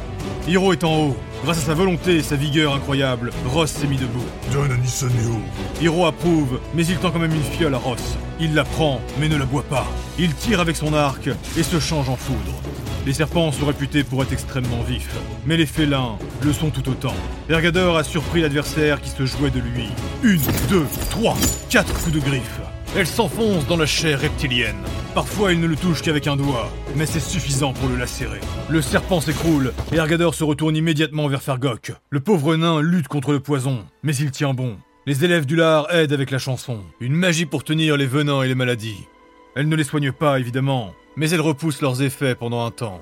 Hiro 0.47 0.75
est 0.75 0.85
en 0.85 0.95
haut. 0.95 1.17
Grâce 1.43 1.59
à 1.59 1.63
sa 1.63 1.75
volonté 1.75 2.17
et 2.17 2.23
sa 2.23 2.37
vigueur 2.37 2.75
incroyable, 2.75 3.31
Ross 3.47 3.71
s'est 3.71 3.87
mis 3.87 3.97
debout. 3.97 4.25
Donne 4.53 4.73
à. 4.73 5.83
Hiro 5.83 6.07
approuve, 6.07 6.61
mais 6.75 6.85
il 6.87 6.97
tend 6.99 7.11
quand 7.11 7.19
même 7.19 7.35
une 7.35 7.43
fiole 7.43 7.75
à 7.75 7.79
Ross. 7.79 8.17
Il 8.41 8.55
la 8.55 8.65
prend, 8.65 9.01
mais 9.19 9.29
ne 9.29 9.37
la 9.37 9.47
boit 9.47 9.63
pas. 9.63 9.87
Il 10.19 10.35
tire 10.35 10.61
avec 10.61 10.77
son 10.77 10.93
arc 10.93 11.31
et 11.57 11.63
se 11.63 11.81
change 11.81 12.11
en 12.11 12.17
foudre. 12.17 12.61
Les 13.07 13.15
serpents 13.15 13.53
sont 13.53 13.67
réputés 13.67 14.05
pour 14.05 14.23
être 14.23 14.33
extrêmement 14.33 14.83
vifs, 14.83 15.17
mais 15.47 15.57
les 15.57 15.67
félins 15.67 16.17
le 16.43 16.53
sont 16.53 16.71
tout 16.71 16.89
autant. 16.91 17.15
Ergador 17.49 17.97
a 17.97 18.05
surpris 18.05 18.43
l'adversaire 18.43 19.01
qui 19.01 19.11
se 19.11 19.25
jouait 19.25 19.51
de 19.51 19.61
lui. 19.61 19.89
Une, 20.23 20.41
deux, 20.69 20.87
trois, 21.11 21.37
quatre 21.71 21.93
coups 21.93 22.13
de 22.13 22.21
griffe. 22.21 22.61
Elle 22.97 23.09
s'enfonce 23.09 23.67
dans 23.67 23.77
la 23.77 23.87
chair 23.87 24.21
reptilienne. 24.21 24.77
Parfois, 25.17 25.53
il 25.53 25.59
ne 25.59 25.67
le 25.67 25.75
touche 25.75 26.01
qu'avec 26.01 26.29
un 26.29 26.37
doigt, 26.37 26.73
mais 26.95 27.07
c'est 27.07 27.19
suffisant 27.19 27.73
pour 27.73 27.89
le 27.89 27.97
lacérer. 27.97 28.39
Le 28.69 28.81
serpent 28.81 29.21
s'écroule, 29.21 29.73
et 29.93 29.97
Ergador 29.97 30.33
se 30.33 30.45
retourne 30.45 30.77
immédiatement 30.77 31.27
vers 31.27 31.43
Fergok. 31.43 31.91
Le 32.11 32.21
pauvre 32.21 32.55
nain 32.55 32.81
lutte 32.81 33.09
contre 33.09 33.33
le 33.33 33.41
poison, 33.41 33.85
mais 34.05 34.15
il 34.15 34.31
tient 34.31 34.55
bon. 34.55 34.77
Les 35.07 35.25
élèves 35.25 35.45
du 35.45 35.57
lard 35.57 35.93
aident 35.93 36.13
avec 36.13 36.31
la 36.31 36.39
chanson, 36.39 36.83
une 37.01 37.15
magie 37.15 37.47
pour 37.47 37.65
tenir 37.65 37.97
les 37.97 38.07
venins 38.07 38.43
et 38.43 38.49
les 38.49 38.55
maladies. 38.55 39.09
Elle 39.57 39.69
ne 39.69 39.77
les 39.77 39.83
soigne 39.83 40.13
pas, 40.13 40.39
évidemment, 40.39 40.95
mais 41.17 41.29
elle 41.31 41.41
repousse 41.41 41.83
leurs 41.83 42.01
effets 42.01 42.37
pendant 42.37 42.65
un 42.65 42.71
temps. 42.71 43.01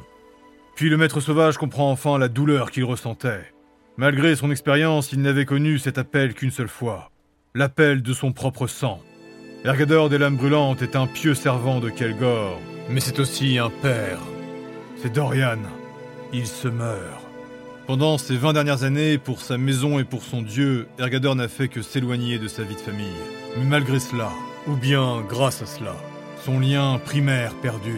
Puis 0.75 0.89
le 0.89 0.97
maître 0.97 1.21
sauvage 1.21 1.59
comprend 1.59 1.91
enfin 1.91 2.17
la 2.17 2.29
douleur 2.29 2.71
qu'il 2.71 2.85
ressentait. 2.85 3.53
Malgré 3.99 4.37
son 4.37 4.51
expérience, 4.51 5.13
il 5.13 5.21
n'avait 5.21 5.45
connu 5.45 5.79
cet 5.79 5.99
appel 5.99 6.33
qu'une 6.33 6.51
seule 6.51 6.69
fois. 6.69 7.11
L'appel 7.55 8.01
de 8.01 8.15
son 8.15 8.33
propre 8.33 8.67
sang. 8.67 9.03
Ergador 9.65 10.09
des 10.09 10.19
lames 10.19 10.35
brûlantes 10.35 10.83
est 10.83 10.97
un 10.97 11.07
pieux 11.07 11.37
servant 11.37 11.79
de 11.79 11.89
Kelgor, 11.89 12.61
mais 12.91 12.99
c'est 12.99 13.21
aussi 13.21 13.59
un 13.59 13.71
père. 13.71 14.19
C'est 14.97 15.13
Dorian. 15.13 15.59
Il 16.33 16.49
se 16.49 16.67
meurt. 16.67 17.23
Pendant 17.87 18.19
ces 18.19 18.37
20 18.37 18.55
dernières 18.55 18.83
années, 18.83 19.19
pour 19.19 19.41
sa 19.41 19.59
maison 19.59 20.01
et 20.01 20.05
pour 20.05 20.25
son 20.25 20.43
dieu, 20.43 20.89
Ergador 20.99 21.37
n'a 21.37 21.47
fait 21.47 21.69
que 21.69 21.81
s'éloigner 21.81 22.41
de 22.41 22.49
sa 22.49 22.65
vie 22.65 22.75
de 22.75 22.81
famille. 22.81 23.07
Mais 23.57 23.65
malgré 23.65 24.01
cela, 24.01 24.31
ou 24.67 24.75
bien 24.75 25.23
grâce 25.29 25.63
à 25.63 25.67
cela, 25.67 25.95
son 26.45 26.59
lien 26.59 26.99
primaire 27.05 27.55
perdure. 27.55 27.93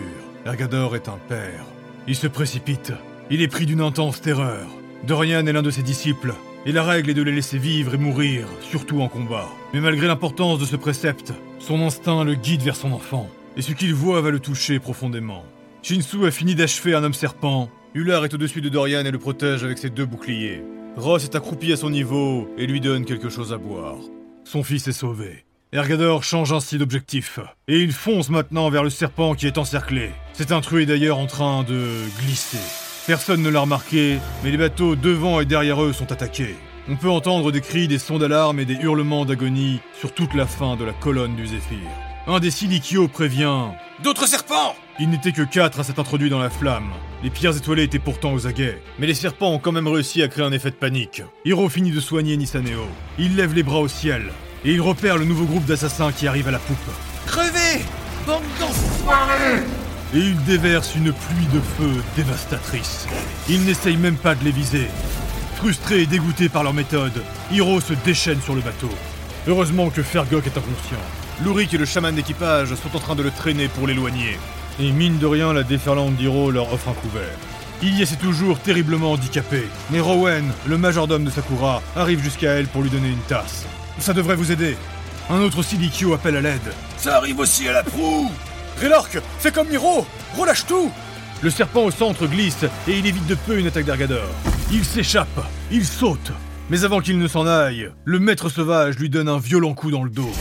Ergador 0.44 0.96
est 0.96 1.08
un 1.08 1.18
père. 1.30 1.64
Il 2.06 2.14
se 2.14 2.26
précipite. 2.26 2.92
Il 3.30 3.40
est 3.40 3.48
pris 3.48 3.64
d'une 3.64 3.80
intense 3.80 4.20
terreur. 4.20 4.66
Dorian 5.06 5.46
est 5.46 5.52
l'un 5.54 5.62
de 5.62 5.70
ses 5.70 5.82
disciples, 5.82 6.34
et 6.66 6.72
la 6.72 6.82
règle 6.82 7.08
est 7.08 7.14
de 7.14 7.22
les 7.22 7.32
laisser 7.32 7.56
vivre 7.56 7.94
et 7.94 7.98
mourir, 7.98 8.46
surtout 8.60 9.00
en 9.00 9.08
combat. 9.08 9.48
Mais 9.72 9.80
malgré 9.80 10.06
l'importance 10.06 10.58
de 10.58 10.66
ce 10.66 10.76
précepte, 10.76 11.32
son 11.64 11.80
instinct 11.80 12.24
le 12.24 12.34
guide 12.34 12.60
vers 12.60 12.76
son 12.76 12.92
enfant, 12.92 13.28
et 13.56 13.62
ce 13.62 13.72
qu'il 13.72 13.94
voit 13.94 14.20
va 14.20 14.30
le 14.30 14.38
toucher 14.38 14.78
profondément. 14.78 15.44
Shinsu 15.82 16.26
a 16.26 16.30
fini 16.30 16.54
d'achever 16.54 16.94
un 16.94 17.02
homme 17.02 17.14
serpent. 17.14 17.70
Ular 17.94 18.24
est 18.24 18.34
au-dessus 18.34 18.60
de 18.60 18.68
Dorian 18.68 19.04
et 19.04 19.10
le 19.10 19.18
protège 19.18 19.64
avec 19.64 19.78
ses 19.78 19.88
deux 19.88 20.04
boucliers. 20.04 20.62
Ross 20.96 21.24
est 21.24 21.34
accroupi 21.34 21.72
à 21.72 21.76
son 21.76 21.88
niveau 21.88 22.48
et 22.58 22.66
lui 22.66 22.80
donne 22.80 23.06
quelque 23.06 23.30
chose 23.30 23.52
à 23.52 23.56
boire. 23.56 23.96
Son 24.44 24.62
fils 24.62 24.86
est 24.88 24.92
sauvé. 24.92 25.46
Ergador 25.72 26.22
change 26.22 26.52
ainsi 26.52 26.76
d'objectif, 26.76 27.40
et 27.66 27.80
il 27.80 27.92
fonce 27.92 28.28
maintenant 28.28 28.68
vers 28.68 28.84
le 28.84 28.90
serpent 28.90 29.34
qui 29.34 29.46
est 29.46 29.58
encerclé. 29.58 30.10
Cet 30.34 30.52
intrus 30.52 30.82
est 30.82 30.86
d'ailleurs 30.86 31.18
en 31.18 31.26
train 31.26 31.62
de 31.64 31.88
glisser. 32.20 32.58
Personne 33.06 33.42
ne 33.42 33.48
l'a 33.48 33.60
remarqué, 33.60 34.18
mais 34.42 34.50
les 34.50 34.58
bateaux 34.58 34.96
devant 34.96 35.40
et 35.40 35.46
derrière 35.46 35.82
eux 35.82 35.94
sont 35.94 36.12
attaqués. 36.12 36.56
On 36.88 36.96
peut 36.96 37.10
entendre 37.10 37.50
des 37.50 37.60
cris, 37.60 37.88
des 37.88 37.98
sons 37.98 38.18
d'alarme 38.18 38.60
et 38.60 38.64
des 38.64 38.74
hurlements 38.74 39.24
d'agonie 39.24 39.80
sur 39.98 40.12
toute 40.12 40.34
la 40.34 40.46
fin 40.46 40.76
de 40.76 40.84
la 40.84 40.92
colonne 40.92 41.34
du 41.34 41.46
Zéphyr. 41.46 41.88
Un 42.26 42.40
des 42.40 42.50
silikios 42.50 43.08
prévient 43.08 43.68
D'autres 44.02 44.26
serpents 44.26 44.74
il 45.00 45.10
n'était 45.10 45.32
que 45.32 45.42
quatre 45.42 45.80
à 45.80 45.84
s'être 45.84 45.98
introduits 45.98 46.30
dans 46.30 46.38
la 46.38 46.50
flamme. 46.50 46.92
Les 47.24 47.30
pierres 47.30 47.56
étoilées 47.56 47.82
étaient 47.82 47.98
pourtant 47.98 48.32
aux 48.32 48.46
aguets, 48.46 48.80
mais 49.00 49.08
les 49.08 49.14
serpents 49.14 49.52
ont 49.52 49.58
quand 49.58 49.72
même 49.72 49.88
réussi 49.88 50.22
à 50.22 50.28
créer 50.28 50.44
un 50.44 50.52
effet 50.52 50.70
de 50.70 50.76
panique. 50.76 51.22
Hiro 51.44 51.68
finit 51.68 51.90
de 51.90 51.98
soigner 51.98 52.36
Nisaneo. 52.36 52.86
Il 53.18 53.34
lève 53.34 53.54
les 53.54 53.64
bras 53.64 53.80
au 53.80 53.88
ciel, 53.88 54.30
et 54.64 54.72
il 54.72 54.80
repère 54.80 55.18
le 55.18 55.24
nouveau 55.24 55.46
groupe 55.46 55.64
d'assassins 55.64 56.12
qui 56.12 56.28
arrive 56.28 56.46
à 56.46 56.52
la 56.52 56.60
poupe. 56.60 56.78
Crevez 57.26 57.84
Bande 58.24 58.44
d'enfoirés 58.60 59.64
Et 60.14 60.18
il 60.18 60.44
déverse 60.44 60.94
une 60.94 61.12
pluie 61.12 61.46
de 61.52 61.60
feu 61.60 62.00
dévastatrice. 62.16 63.08
Il 63.48 63.64
n'essaye 63.64 63.96
même 63.96 64.16
pas 64.16 64.36
de 64.36 64.44
les 64.44 64.52
viser. 64.52 64.86
Frustré 65.56 66.02
et 66.02 66.06
dégoûté 66.06 66.48
par 66.48 66.62
leur 66.62 66.74
méthode, 66.74 67.22
Hiro 67.50 67.80
se 67.80 67.94
déchaîne 68.04 68.40
sur 68.42 68.54
le 68.54 68.60
bateau. 68.60 68.90
Heureusement 69.46 69.90
que 69.90 70.02
Fergok 70.02 70.46
est 70.46 70.58
inconscient. 70.58 70.98
Lurik 71.42 71.72
et 71.74 71.78
le 71.78 71.84
chaman 71.84 72.14
d'équipage 72.14 72.74
sont 72.74 72.96
en 72.96 73.00
train 73.00 73.14
de 73.14 73.22
le 73.22 73.30
traîner 73.30 73.68
pour 73.68 73.86
l'éloigner. 73.86 74.38
Et 74.80 74.90
mine 74.90 75.18
de 75.18 75.26
rien, 75.26 75.52
la 75.52 75.62
déferlante 75.62 76.16
d'Hiro 76.16 76.50
leur 76.50 76.72
offre 76.72 76.88
un 76.88 76.94
couvert. 76.94 77.38
Ilyes 77.82 78.02
est 78.02 78.20
toujours 78.20 78.58
terriblement 78.58 79.12
handicapé, 79.12 79.64
mais 79.90 80.00
Rowen, 80.00 80.52
le 80.66 80.78
majordome 80.78 81.24
de 81.24 81.30
Sakura, 81.30 81.82
arrive 81.96 82.22
jusqu'à 82.22 82.52
elle 82.52 82.66
pour 82.66 82.82
lui 82.82 82.90
donner 82.90 83.08
une 83.08 83.18
tasse. 83.28 83.64
Ça 83.98 84.12
devrait 84.12 84.36
vous 84.36 84.52
aider. 84.52 84.76
Un 85.30 85.40
autre 85.40 85.62
Silikyo 85.62 86.14
appelle 86.14 86.36
à 86.36 86.40
l'aide. 86.40 86.72
Ça 86.96 87.16
arrive 87.16 87.38
aussi 87.38 87.68
à 87.68 87.72
la 87.72 87.82
proue 87.82 88.30
Raylork, 88.80 89.18
fais 89.38 89.52
comme 89.52 89.70
Hiro 89.70 90.06
Relâche 90.36 90.66
tout 90.66 90.90
Le 91.42 91.50
serpent 91.50 91.84
au 91.84 91.90
centre 91.90 92.26
glisse 92.26 92.64
et 92.88 92.98
il 92.98 93.06
évite 93.06 93.26
de 93.26 93.34
peu 93.34 93.58
une 93.58 93.66
attaque 93.66 93.84
d'Argador. 93.84 94.28
Il 94.72 94.84
s'échappe, 94.84 95.46
il 95.70 95.84
saute. 95.84 96.32
Mais 96.70 96.84
avant 96.84 97.00
qu'il 97.00 97.18
ne 97.18 97.28
s'en 97.28 97.46
aille, 97.46 97.90
le 98.04 98.18
maître 98.18 98.48
sauvage 98.48 98.98
lui 98.98 99.10
donne 99.10 99.28
un 99.28 99.38
violent 99.38 99.74
coup 99.74 99.90
dans 99.90 100.02
le 100.02 100.10
dos. 100.10 100.32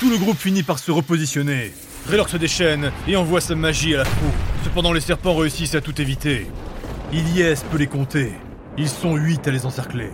Tout 0.00 0.10
le 0.10 0.18
groupe 0.18 0.36
finit 0.36 0.62
par 0.62 0.78
se 0.78 0.92
repositionner. 0.92 1.72
Raylork 2.06 2.28
se 2.28 2.36
déchaîne 2.36 2.92
et 3.08 3.16
envoie 3.16 3.40
sa 3.40 3.54
magie 3.54 3.94
à 3.94 3.98
la 3.98 4.04
proue. 4.04 4.34
Cependant, 4.62 4.92
les 4.92 5.00
serpents 5.00 5.34
réussissent 5.34 5.74
à 5.74 5.80
tout 5.80 5.98
éviter. 6.00 6.46
Ilyes 7.12 7.56
peut 7.70 7.78
les 7.78 7.86
compter. 7.86 8.32
Ils 8.76 8.90
sont 8.90 9.16
huit 9.16 9.48
à 9.48 9.50
les 9.50 9.64
encercler. 9.64 10.10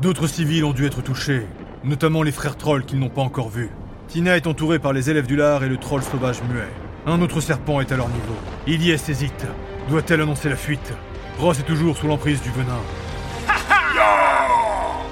D'autres 0.00 0.28
civils 0.28 0.64
ont 0.64 0.72
dû 0.72 0.86
être 0.86 1.02
touchés, 1.02 1.42
notamment 1.82 2.22
les 2.22 2.32
frères 2.32 2.56
trolls 2.56 2.84
qu'ils 2.84 3.00
n'ont 3.00 3.08
pas 3.08 3.22
encore 3.22 3.48
vus. 3.48 3.70
Tina 4.06 4.36
est 4.36 4.46
entourée 4.46 4.78
par 4.78 4.92
les 4.92 5.10
élèves 5.10 5.26
du 5.26 5.34
lard 5.34 5.64
et 5.64 5.68
le 5.68 5.78
troll 5.78 6.02
sauvage 6.02 6.40
muet. 6.42 6.68
Un 7.06 7.20
autre 7.20 7.40
serpent 7.40 7.80
est 7.80 7.90
à 7.90 7.96
leur 7.96 8.08
niveau. 8.08 8.36
Ilyes 8.68 8.92
hésite. 9.08 9.46
Doit-elle 9.90 10.20
annoncer 10.20 10.48
la 10.48 10.56
fuite? 10.56 10.92
Ross 11.38 11.60
est 11.60 11.62
toujours 11.62 11.96
sous 11.96 12.08
l'emprise 12.08 12.42
du 12.42 12.50
venin. 12.50 12.80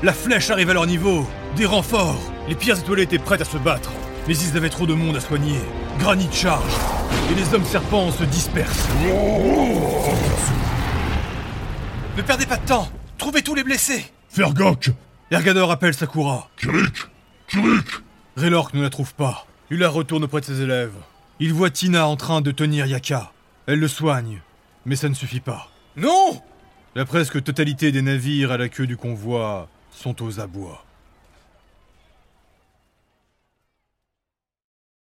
La 0.03 0.13
flèche 0.13 0.51
arrive 0.51 0.71
à 0.71 0.75
leur 0.75 0.87
niveau 0.87 1.27
Des 1.57 1.67
renforts 1.67 2.21
Les 2.49 2.55
pierres 2.55 2.79
étoilées 2.79 3.05
étaient 3.05 3.19
prêtes 3.19 3.41
à 3.41 3.45
se 3.45 3.57
battre, 3.57 3.91
mais 4.27 4.37
ils 4.37 4.57
avaient 4.57 4.69
trop 4.69 4.87
de 4.87 4.95
monde 4.95 5.17
à 5.17 5.21
soigner. 5.21 5.61
Granit 5.99 6.29
charge 6.33 6.73
Et 7.31 7.35
les 7.35 7.55
hommes 7.55 7.65
serpents 7.65 8.11
se 8.11 8.25
dispersent. 8.25 8.89
Ne 12.17 12.23
perdez 12.23 12.47
pas 12.47 12.57
de 12.57 12.67
temps 12.67 12.89
Trouvez 13.19 13.43
tous 13.43 13.55
les 13.55 13.65
blessés 13.65 14.05
Fergok 14.29 14.91
Ergador 15.31 15.71
appelle 15.71 15.95
Sakura. 15.95 16.49
Kirik 16.57 16.95
Kirik 17.49 17.87
Raylork 18.37 18.75
ne 18.75 18.83
la 18.83 18.91
trouve 18.91 19.15
pas. 19.15 19.47
Ular 19.71 19.93
retourne 19.93 20.25
auprès 20.25 20.41
de 20.41 20.45
ses 20.47 20.61
élèves. 20.61 20.93
Il 21.41 21.53
voit 21.53 21.71
Tina 21.71 22.07
en 22.07 22.17
train 22.17 22.41
de 22.43 22.51
tenir 22.51 22.87
Yaka. 22.87 23.33
Elle 23.67 23.81
le 23.81 23.89
soigne, 23.89 24.41
mais 24.85 24.95
ça 24.95 25.09
ne 25.09 25.15
suffit 25.15 25.41
pas. 25.41 25.69
Non 25.97 26.43
La 26.95 27.07
presque 27.07 27.43
totalité 27.43 27.91
des 27.91 28.03
navires 28.03 28.53
à 28.53 28.59
la 28.59 28.69
queue 28.69 28.87
du 28.87 28.99
convoi 28.99 29.69
sont 29.91 30.23
aux 30.23 30.41
abois. 30.41 30.86